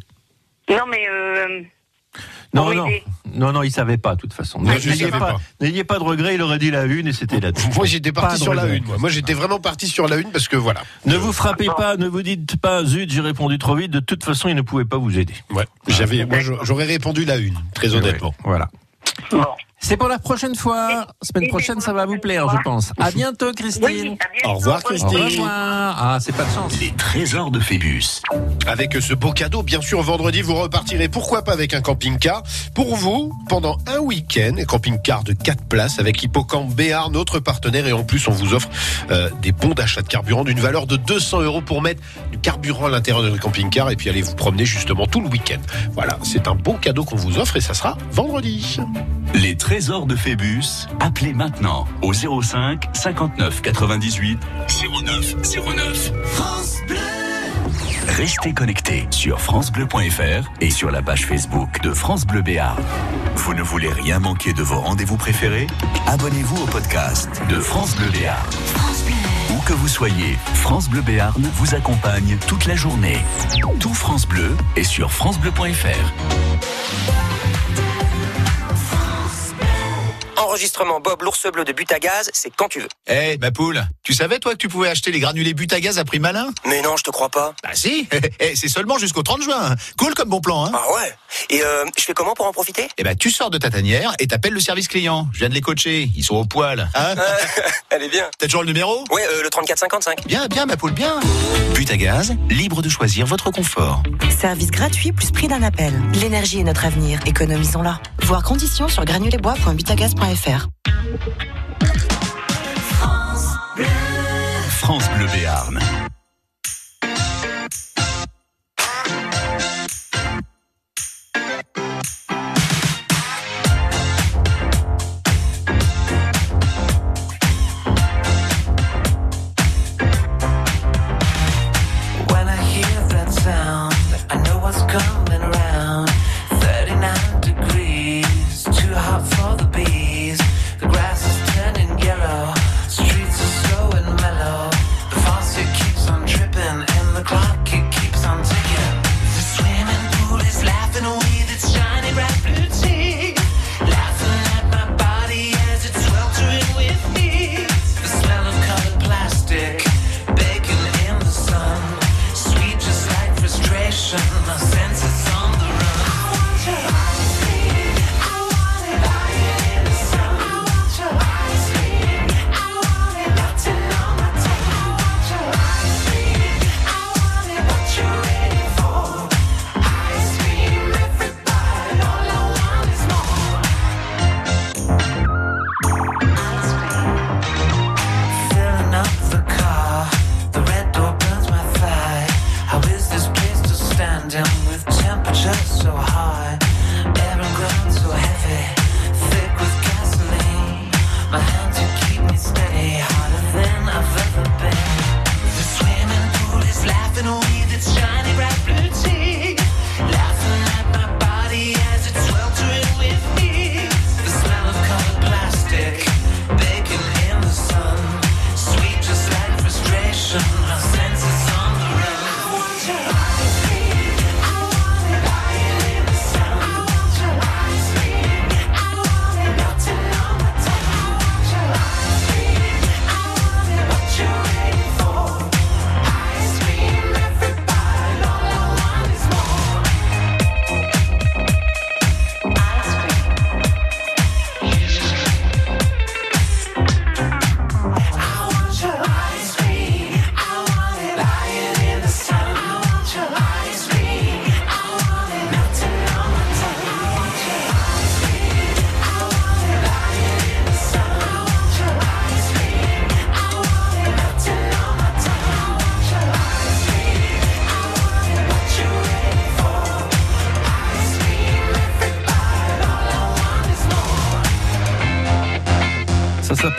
[0.70, 1.62] Non, mais euh,
[2.54, 2.88] Non, non,
[3.34, 4.62] non, non, il savait pas, de toute façon.
[4.62, 5.38] N'ayez pas,
[5.96, 6.00] pas.
[6.00, 7.52] de regret, il aurait dit la une et c'était là.
[7.76, 8.98] Moi, j'étais parti sur la une, moi.
[8.98, 10.84] Moi, j'étais vraiment parti sur la une parce que voilà.
[11.06, 13.92] Ne vous frappez pas, ne vous dites pas, zut, j'ai répondu trop vite.
[13.92, 15.34] De toute façon, il ne pouvait pas vous aider.
[15.52, 15.66] Ouais.
[15.88, 18.34] J'avais, moi, j'aurais répondu la une, très honnêtement.
[18.44, 18.70] Voilà.
[19.32, 19.44] bon.
[19.82, 21.08] C'est pour la prochaine fois.
[21.22, 22.92] Semaine prochaine, ça va vous plaire, je pense.
[23.00, 24.18] À bientôt, Christine.
[24.44, 25.18] Au revoir, Au Christine.
[25.18, 25.50] revoir.
[25.98, 26.80] Ah, c'est pas de chance.
[26.80, 28.22] Les trésors de Phébus.
[28.68, 32.44] Avec ce beau cadeau, bien sûr, vendredi, vous repartirez, pourquoi pas avec un camping-car.
[32.76, 37.88] Pour vous, pendant un week-end, un camping-car de 4 places avec Hippocampe Béarn, notre partenaire.
[37.88, 38.70] Et en plus, on vous offre
[39.12, 42.02] euh, des bons d'achat de carburant d'une valeur de 200 euros pour mettre
[42.32, 45.30] du carburant à l'intérieur de notre camping-car et puis aller vous promener justement tout le
[45.30, 45.60] week-end.
[45.94, 48.78] Voilà, c'est un beau cadeau qu'on vous offre et ça sera vendredi.
[49.34, 50.88] Les trésors de Phébus.
[51.00, 54.40] Appelez maintenant au 05 59 98
[55.06, 56.12] 09 09.
[56.24, 56.98] France Bleu.
[58.08, 62.82] Restez connectés sur francebleu.fr et sur la page Facebook de France Bleu Béarn.
[63.36, 65.68] Vous ne voulez rien manquer de vos rendez-vous préférés?
[66.08, 68.50] Abonnez-vous au podcast de France Bleu Béarn.
[69.52, 73.20] Où que vous soyez, France Bleu Béarn vous accompagne toute la journée.
[73.80, 77.29] Tout France Bleu est sur francebleu.fr.
[80.40, 82.88] Enregistrement Bob l'ours bleu de but à gaz, c'est quand tu veux.
[83.08, 86.00] Eh, ma poule, tu savais toi que tu pouvais acheter les granulés but à gaz
[86.00, 86.50] à prix malin?
[86.66, 87.54] Mais non, je te crois pas.
[87.62, 88.08] Bah si,
[88.40, 89.76] Eh, c'est seulement jusqu'au 30 juin.
[89.98, 91.14] Cool comme bon plan, hein Ah ouais
[91.50, 92.88] Et euh, je fais comment pour en profiter?
[92.98, 95.28] Eh ben, tu sors de ta tanière et t'appelles le service client.
[95.34, 96.90] Je viens de les coacher, ils sont au poil.
[96.96, 97.16] Hein?
[97.90, 98.30] Elle est bien.
[98.38, 99.04] T'as toujours le numéro?
[99.12, 100.26] Ouais, euh, le 3455.
[100.26, 101.20] Bien, bien, ma poule, bien.
[101.76, 104.02] But à gaz, libre de choisir votre confort.
[104.40, 105.94] Service gratuit plus prix d'un appel.
[106.14, 108.00] L'énergie est notre avenir, économisons-la.
[108.24, 109.04] Voir conditions sur
[114.70, 115.80] France Bleu Béarn.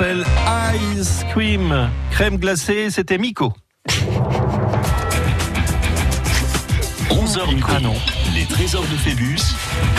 [0.01, 0.25] S'appelle
[0.97, 1.91] Ice Cream.
[2.11, 3.53] Crème glacée, c'était Miko.
[7.11, 7.93] 11h Ah non.
[8.35, 9.37] Les trésors de Phébus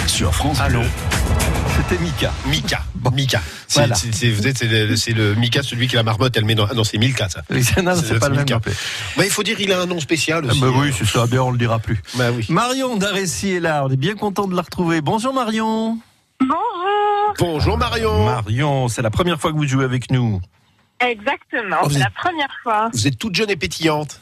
[0.07, 0.81] sur France Ah non.
[1.77, 2.33] C'était Mika.
[2.47, 2.81] Mika.
[3.13, 3.41] Mika.
[3.67, 3.93] C'est, Voilà.
[3.95, 6.65] c'est- c'est- vous êtes- c'est le, le Mika, celui qui la marmotte, elle met dans.
[6.65, 7.43] ah Non, c'est Milka, ça.
[7.51, 8.45] C'est- non, c'est pas le même.
[8.47, 10.61] Bah, il faut dire, il a un nom spécial Ah aussi.
[10.61, 12.01] bah oui, c'est ça, bien on le dira plus.
[12.15, 12.45] Bah oui.
[12.49, 15.01] Marion d'Arécy est là, on est bien content de la retrouver.
[15.01, 15.99] Bonjour Marion.
[16.39, 16.70] Bonjour.
[17.39, 18.25] Bonjour Marion.
[18.25, 20.41] Marion, c'est la première fois que vous jouez avec nous.
[20.99, 22.89] Exactement, Oh, c'est êtes- la première fois.
[22.93, 24.21] Vous êtes toute jeune et pétillante.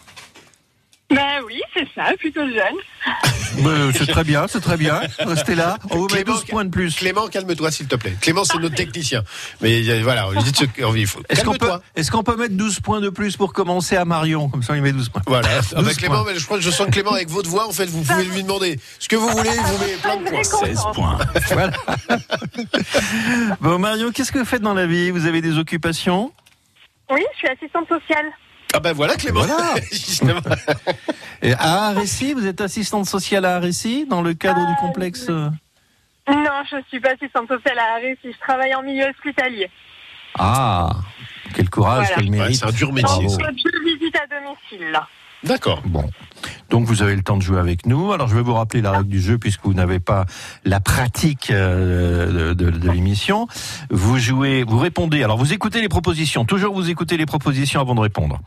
[1.09, 3.65] Ben oui, c'est ça, plutôt jeune.
[3.65, 5.01] Euh, c'est très bien, c'est très bien.
[5.19, 5.77] Restez là.
[5.89, 6.95] On vous met 12 points de plus.
[6.95, 8.15] Clément, calme-toi s'il te plaît.
[8.21, 9.23] Clément, c'est notre technicien.
[9.61, 10.65] Mais euh, voilà, on lui dit de se...
[10.95, 11.81] il faut- Est-ce qu'on peut, Calme-toi.
[11.95, 14.49] est-ce qu'on peut mettre 12 points de plus pour commencer à Marion?
[14.49, 15.21] Comme ça, il met 12 points.
[15.25, 15.47] Voilà.
[15.75, 16.33] Ah 12 bah, Clément, points.
[16.33, 18.25] mais je crois que je sens que Clément, avec votre voix, en fait, vous pouvez
[18.25, 20.65] lui demander ce que vous voulez, il vous met plein de points.
[20.65, 21.17] 16 points.
[21.51, 21.71] Voilà.
[23.61, 25.09] Bon, Marion, qu'est-ce que vous faites dans la vie?
[25.11, 26.31] Vous avez des occupations?
[27.09, 28.25] Oui, je suis assistante sociale.
[28.73, 29.41] Ah ben voilà, Clément.
[29.41, 29.75] Voilà.
[31.41, 35.49] Et à Arécy, vous êtes assistante sociale à Arécy dans le cadre du complexe euh,
[36.27, 39.69] Non, je suis pas assistante sociale à Arrêt, je travaille en milieu hospitalier.
[40.37, 40.89] Ah,
[41.55, 42.15] quel courage, Voilà.
[42.15, 42.55] quel Ouais, mérite.
[42.57, 43.27] c'est un dur métier.
[43.29, 45.07] Je visite à domicile, là.
[45.43, 45.81] D'accord.
[45.85, 46.03] Bon.
[46.69, 48.11] Donc vous avez le temps de jouer avec nous.
[48.11, 50.25] Alors je vais vous rappeler la règle du jeu puisque vous n'avez pas
[50.65, 53.47] la pratique euh, de, de- de l'émission.
[53.89, 55.23] Vous jouez, vous répondez.
[55.23, 56.45] Alors vous écoutez les propositions.
[56.45, 58.39] Toujours vous écoutez les propositions avant de répondre.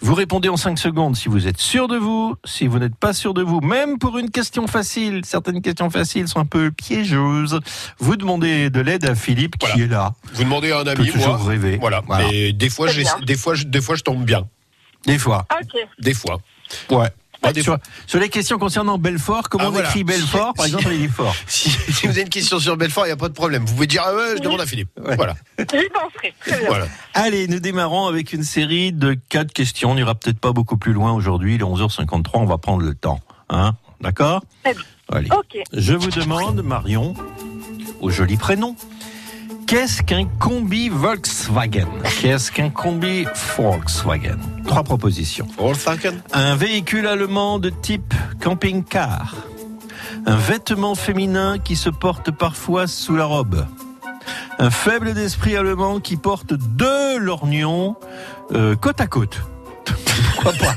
[0.00, 3.12] Vous répondez en 5 secondes si vous êtes sûr de vous, si vous n'êtes pas
[3.14, 3.60] sûr de vous.
[3.60, 7.58] Même pour une question facile, certaines questions faciles sont un peu piégeuses.
[7.98, 9.84] Vous demandez de l'aide à Philippe qui Voilà.
[9.84, 10.12] est là.
[10.34, 11.48] Vous demandez à un ami, toujours moi.
[11.48, 11.78] rêver.
[11.80, 12.02] Voilà.
[12.06, 12.26] Voilà.
[12.30, 12.88] Mais des fois,
[13.24, 14.46] des fois, je- des fois, je tombe bien.
[15.06, 15.46] Des fois.
[16.00, 16.38] Des fois.
[16.90, 17.08] Ouais.
[17.42, 17.76] Pas des sur,
[18.06, 19.88] sur les questions concernant Belfort, comment Ah, on voilà.
[19.88, 21.34] écrit Belfort Par Si- exemple, il est fort.
[21.46, 23.64] Si, si vous avez une question sur Belfort, il n'y a pas de problème.
[23.64, 24.90] Vous pouvez dire, ah ouais, je demande à Philippe.
[25.04, 25.16] Ouais.
[25.16, 25.34] Voilà.
[25.58, 26.64] J'y penserai.
[26.66, 26.86] Voilà.
[27.14, 29.90] Allez, nous démarrons avec une série de quatre questions.
[29.90, 31.56] On n'ira peut-être pas beaucoup plus loin aujourd'hui.
[31.56, 33.20] Il est 11h53, on va prendre le temps.
[33.50, 34.42] Hein D'accord?
[34.64, 34.82] Très bien.
[35.10, 35.28] Allez.
[35.30, 35.58] Ok.
[35.72, 37.14] Je vous demande, Marion,
[38.00, 38.76] au joli prénom,
[39.72, 41.88] qu'est-ce qu'un combi Volkswagen?
[42.20, 43.24] Qu'est-ce qu'un combi
[43.56, 44.36] Volkswagen?
[44.66, 45.46] Trois propositions.
[45.56, 46.20] Volkswagen?
[46.34, 48.12] Un véhicule allemand de type
[48.42, 49.34] camping-car.
[50.26, 53.66] Un vêtement féminin qui se porte parfois sous la robe.
[54.58, 57.96] Un faible d'esprit allemand qui porte deux lorgnons
[58.52, 59.40] euh, côte à côte.
[60.34, 60.76] Pourquoi pas?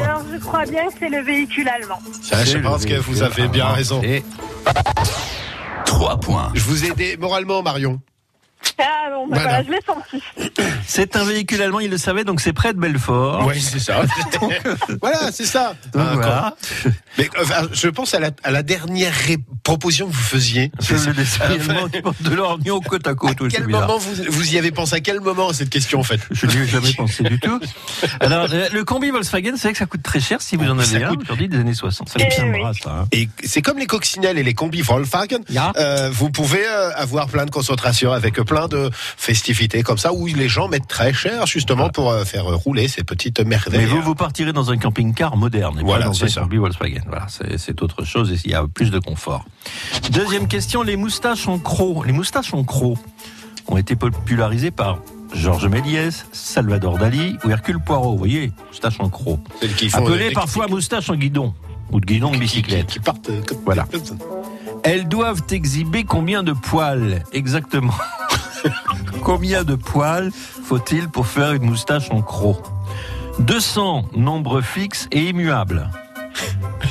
[0.00, 1.98] Alors, je crois bien que c'est le véhicule allemand.
[2.22, 3.74] Ça, je pense que vous avez bien allemand.
[3.74, 4.02] raison.
[4.04, 4.22] Et
[5.84, 6.50] 3 points.
[6.54, 8.00] Je vous ai aidé moralement, Marion.
[8.78, 9.42] Ah bon, Voilà.
[9.42, 10.22] voilà, je l'ai senti.
[10.86, 13.44] C'est un véhicule allemand, il le savait, donc c'est près de Belfort.
[13.46, 14.02] Oui, c'est ça.
[15.00, 15.74] voilà, c'est ça.
[15.92, 16.56] Donc Ah, voilà.
[17.18, 20.70] Mais enfin, je pense à la, à la dernière ré- proposition que vous faisiez.
[20.80, 23.30] C'est le Enfin, allemand qui porte de lorgnons côte à côte.
[23.40, 23.82] à oui, c'est quel bizarre.
[23.86, 24.96] moment vous, vous y avez pensé?
[24.96, 26.20] À quel moment à cette question, en fait?
[26.30, 27.58] Je n'y ai jamais pensé du tout.
[28.20, 30.78] Alors, euh, le combi Volkswagen, c'est vrai que ça coûte très cher si vous en
[30.80, 32.08] Ça avez un coûte- aujourd'hui des années 60.
[32.10, 32.78] Ça me Eh tiendra, oui.
[32.82, 32.90] ça.
[32.90, 33.06] hein.
[33.12, 35.40] Et c'est comme les coccinelles et les combis Volkswagen.
[35.48, 35.72] Ya.
[35.76, 40.26] Euh, vous pouvez euh, avoir plein de concentrations avec plein de festivités comme ça où
[40.26, 43.80] les gens mettent très cher justement pour euh, faire rouler ces petites merveilles.
[43.80, 46.48] Mais vous, vous partirez dans un camping-car moderne, et Voilà, pas dans c'est un ça.
[46.50, 47.02] Volkswagen.
[47.08, 47.26] Voilà,
[47.56, 49.44] c'est autre chose et il y a plus de confort.
[50.10, 52.06] Deuxième question, les moustaches en croc.
[52.06, 52.98] Les moustaches en croc
[53.68, 54.98] ont été popularisées par
[55.34, 58.12] Georges Méliès, Salvador Dali ou Hercule Poirot.
[58.12, 59.40] Vous voyez, moustache en croc.
[59.60, 61.54] Celles qui euh, parfois moustache en guidon
[61.90, 62.86] ou de guidon de qui, bicyclette.
[62.86, 63.86] qui partent euh, comme- Voilà.
[64.84, 67.94] Elles doivent exhiber combien de poils exactement?
[69.22, 72.62] Combien de poils faut-il pour faire une moustache en croc?
[73.40, 75.88] 200 nombre fixe et immuable.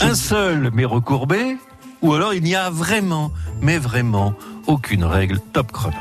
[0.02, 1.58] Un seul mais recourbé?
[2.02, 4.34] Ou alors il n'y a vraiment, mais vraiment,
[4.68, 5.96] aucune règle top chrono.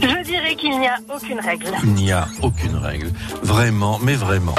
[0.00, 1.66] Je dirais qu'il n'y a aucune règle.
[1.84, 3.10] Il n'y a aucune règle.
[3.42, 4.54] Vraiment, mais vraiment.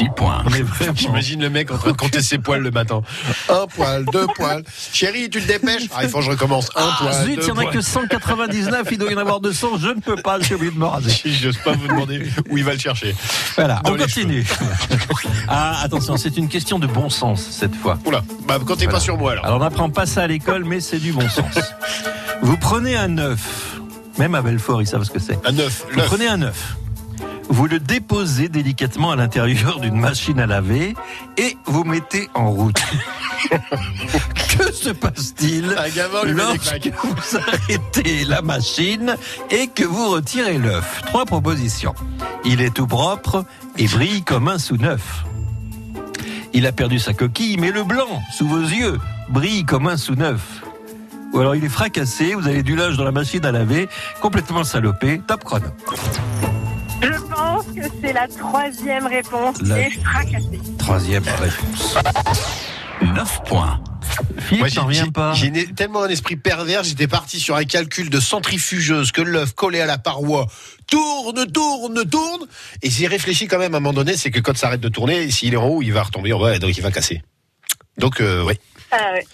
[0.00, 0.42] 6 points.
[0.94, 3.02] J'imagine le mec en train de compter ses poils le matin.
[3.48, 4.62] Un poil, deux poils.
[4.92, 6.68] Chérie, tu te dépêches Ah, il faut que je recommence.
[6.76, 9.18] Un Ah, poil, zut, deux il n'y en a que 199, il doit y en
[9.18, 11.12] avoir 200, je ne peux pas, j'ai oublié de me raser.
[11.24, 13.14] J'ose pas vous demander où il va le chercher.
[13.56, 14.46] Voilà, Dans on continue.
[15.48, 17.98] Ah, attention, c'est une question de bon sens cette fois.
[18.06, 18.98] Oula, bah quand t'es Voilà.
[18.98, 19.44] pas sur moi alors.
[19.44, 21.58] Alors on n'apprend pas ça à l'école, mais c'est du bon sens.
[22.42, 23.78] Vous prenez un œuf,
[24.18, 25.38] même à Belfort, ils savent ce que c'est.
[25.46, 26.76] Un œuf, Vous prenez un œuf,
[27.50, 30.94] vous le déposez délicatement à l'intérieur d'une machine à laver
[31.36, 32.80] et vous mettez en route.
[33.50, 35.76] que se passe-t-il
[36.26, 39.16] lorsque vous arrêtez la machine
[39.50, 41.02] et que vous retirez l'œuf?
[41.06, 41.94] Trois propositions.
[42.44, 43.44] Il est tout propre
[43.76, 45.24] et brille comme un sous neuf.
[46.52, 48.98] Il a perdu sa coquille, mais le blanc, sous vos yeux,
[49.28, 50.62] brille comme un sous neuf.
[51.32, 53.88] Ou alors il est fracassé, vous avez du linge dans la machine à laver,
[54.20, 55.66] complètement salopé, top chrono.
[57.74, 60.60] Que c'est la troisième réponse La- et fracassée.
[60.78, 61.96] Troisième réponse.
[63.02, 63.80] 9 points.
[64.40, 68.10] Philippe, Moi, t'en reviens pas J'ai tellement un esprit pervers, j'étais parti sur un calcul
[68.10, 70.46] de centrifugeuse que l'œuf collé à la paroi
[70.88, 72.46] tourne, tourne, tourne.
[72.82, 74.88] Et j'ai réfléchi quand même à un moment donné, c'est que quand ça arrête de
[74.88, 77.22] tourner, s'il est en haut, il va retomber en bas, donc il va casser.
[77.98, 78.54] Donc, euh, oui.
[78.90, 79.26] Ah ouais.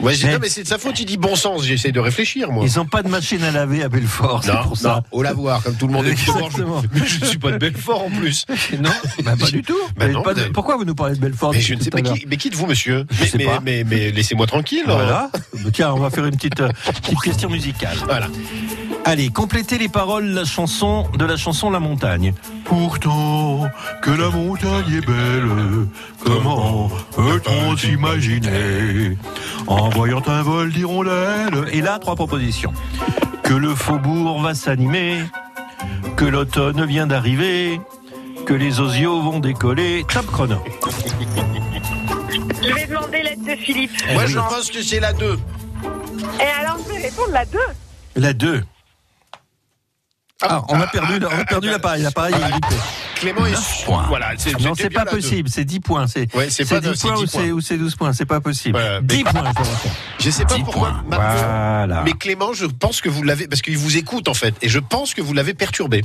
[0.00, 2.52] Ouais, j'ai- non, mais c'est de sa faute, il dit bon sens, j'essaie de réfléchir,
[2.52, 2.64] moi.
[2.66, 4.88] Ils n'ont pas de machine à laver à Belfort, c'est Non, pour ça.
[4.96, 6.82] non, au lavoir, comme tout le monde est Exactement.
[6.92, 8.44] Mais je suis pas de Belfort en plus.
[8.80, 8.90] Non,
[9.24, 9.74] bah, pas du tout.
[9.96, 11.80] Bah Mais non, pas de- mais- Pourquoi vous nous parlez de Belfort Mais je ne
[11.80, 14.84] sais pas qui, mais qui êtes-vous, monsieur Je mais, mais, mais, mais laissez-moi tranquille.
[14.86, 14.94] là.
[14.94, 15.30] Voilà.
[15.72, 16.68] Tiens, on va faire une petite, euh,
[17.02, 17.96] petite question musicale.
[18.04, 18.28] Voilà.
[19.04, 22.34] Allez, complétez les paroles de la chanson, de la chanson La Montagne.
[22.68, 23.66] Pourtant
[24.02, 25.88] que la montagne est belle,
[26.22, 29.16] comment peut-on s'imaginer
[29.66, 31.64] En voyant un vol d'hirondelles.
[31.72, 32.72] Et là, trois propositions.
[33.42, 35.22] Que le faubourg va s'animer,
[36.16, 37.80] que l'automne vient d'arriver,
[38.44, 40.04] que les osios vont décoller.
[40.12, 40.62] Top chrono.
[42.62, 43.92] Je vais demander l'aide de Philippe.
[44.12, 45.38] Moi, je pense que c'est la 2.
[46.38, 47.58] Et alors, je vais répondre la 2.
[48.16, 48.62] La 2.
[50.40, 52.02] Ah, on a perdu, on a perdu l'appareil.
[52.02, 53.18] L'appareil est.
[53.18, 53.54] Clément est.
[54.06, 56.06] Voilà, c'est Non, c'est pas possible, c'est 10 points.
[56.06, 57.48] C'est Ouais, c'est pas 10 de- c'est points, 10 ou c'est- points.
[57.50, 58.78] ou c'est 12 points, c'est pas possible.
[58.78, 59.52] Voilà, 10 mais- points,
[60.20, 60.90] je sais pas 10 pourquoi.
[60.90, 61.18] points.
[61.18, 62.02] Marion- Voilà.
[62.04, 64.78] Mais Clément, je pense que vous l'avez, parce qu'il vous écoute en fait, et je
[64.78, 66.04] pense que vous l'avez perturbé.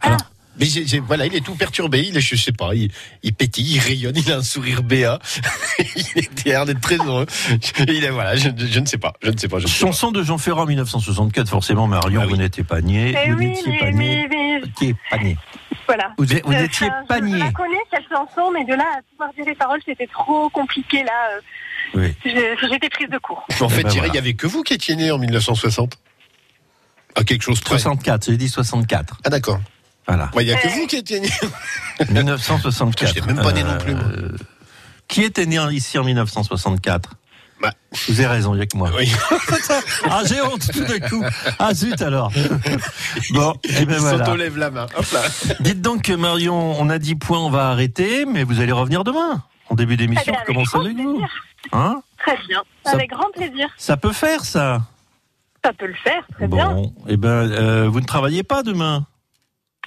[0.00, 0.18] Alors.
[0.60, 2.04] Mais j'ai- j'ai- voilà, il est tout perturbé.
[2.06, 2.90] Il est, je sais pas, il,
[3.22, 5.18] il pétille, il rayonne, il a un sourire béat.
[5.96, 7.26] il a l'air d'être très heureux.
[7.88, 9.58] Il est voilà, je, je ne sais pas, je ne sais pas.
[9.58, 9.86] Je ne sais pas.
[9.86, 13.14] Chanson de Jean Ferrand 1964, forcément, Marion, vous n'étiez pas né.
[13.24, 15.36] Eh Vous oui, n'étiez pas est né.
[15.86, 16.12] voilà.
[16.18, 17.34] Vous vous Euh, n'étiez enfin, pas je- nié.
[17.38, 20.48] Je la connais, cette chanson, mais de là à pouvoir dire les paroles, c'était trop
[20.50, 21.30] compliqué, là.
[21.36, 21.40] euh,
[21.94, 22.14] Oui.
[22.70, 23.44] J'étais prise de court.
[23.60, 24.14] En fait, ben Thierry, il voilà.
[24.14, 25.98] y avait que vous qui étiez né en 1960.
[27.16, 27.70] À quelque chose près.
[27.78, 29.18] 64, j'ai dit 64.
[29.24, 29.58] Ah d'accord.
[30.10, 30.30] Voilà.
[30.34, 31.28] Ouais, Il y a que vous qui étiez né.
[32.10, 33.14] 1964.
[33.14, 33.94] J'étais même pas né non plus.
[33.94, 34.36] Euh,
[35.08, 37.10] Qui était né ici en 1964
[37.60, 37.72] Bah.
[38.08, 38.90] Vous avez raison, il n'y a que moi.
[38.96, 39.12] Oui.
[40.10, 41.22] ah, j'ai honte tout d'un coup.
[41.58, 42.32] Ah, zut alors.
[43.30, 44.18] Bon, et ben Il voilà.
[44.24, 44.86] s'autolève la main.
[44.96, 45.20] Hop là.
[45.60, 49.42] Dites donc, Marion, on a 10 points, on va arrêter, mais vous allez revenir demain.
[49.68, 51.12] En début d'émission, Eh je avec commence grand avec vous.
[51.12, 51.28] plaisir.
[51.72, 52.62] Hein Très bien.
[52.84, 53.68] Ça- Avec grand plaisir.
[53.76, 54.82] Ça peut faire, ça.
[55.64, 56.70] Ça peut le faire, très bien.
[56.72, 59.06] Bon, eh ben, euh, vous ne travaillez pas demain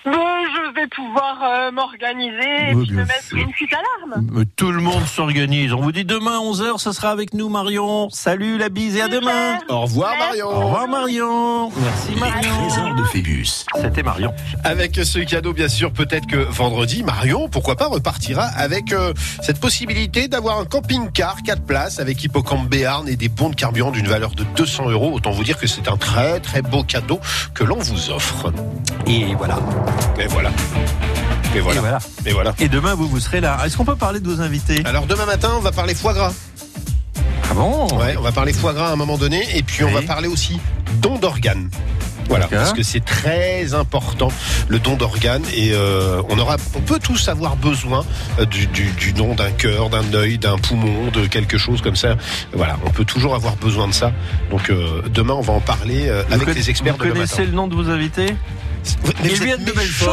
[0.06, 3.38] Bon, je vais pouvoir euh, m'organiser et Oui, puis bien me mettre sûr.
[3.38, 4.28] une fuite alarme.
[4.34, 5.72] Mais Tout le monde s'organise.
[5.72, 8.10] On vous dit demain 11h, ce sera avec nous, Marion.
[8.10, 9.58] Salut, la bise et à demain.
[9.70, 10.47] Au revoir Marion.
[10.47, 11.70] Au revoir, Marion.
[11.78, 12.68] Merci, Marion.
[12.68, 13.66] Trésor de Phébus.
[13.82, 14.34] C'était Marion.
[14.66, 19.62] Avec ce cadeau, bien sûr, peut-être que vendredi, Marion, pourquoi pas, repartira avec euh, cette
[19.62, 24.08] possibilité d'avoir un camping-car 4 places avec hippocampe Béarn et des bons de carburant d'une
[24.08, 25.14] valeur de 200 euros.
[25.14, 27.22] Autant vous dire que c'est un très très beau cadeau
[27.54, 28.51] que l'on vous offre.
[29.08, 29.60] Et voilà.
[30.20, 30.52] Et voilà.
[31.56, 31.80] Et voilà.
[31.80, 32.00] Et voilà.
[32.26, 32.54] Et voilà.
[32.60, 33.58] Et demain, vous, vous serez là.
[33.66, 34.82] Est-ce qu'on peut parler de vos invités?
[34.86, 36.34] Alors demain matin, on va parler foie gras.
[37.50, 39.88] Ah bon Ouais, on va parler foie gras à un moment donné, et puis on
[39.88, 39.94] Oui.
[39.94, 40.60] va parler aussi
[41.02, 41.70] don d'organes.
[42.30, 44.30] Voilà, parce que c'est très important
[44.70, 48.06] le don d'organes et euh, on aura, on peut tous avoir besoin
[48.39, 51.98] euh, du, du- du don d'un cœur, d'un œil, d'un poumon, de quelque chose comme
[51.98, 52.16] ça.
[52.54, 54.14] Voilà, on peut toujours avoir besoin de ça.
[54.52, 57.14] Donc euh, demain, on va en parler euh, Vous avec les experts Vous de demain
[57.16, 57.50] connaissez matin.
[57.52, 58.36] le nom de vos invités?
[59.04, 59.72] Vous de.
[59.72, 60.10] Belfort.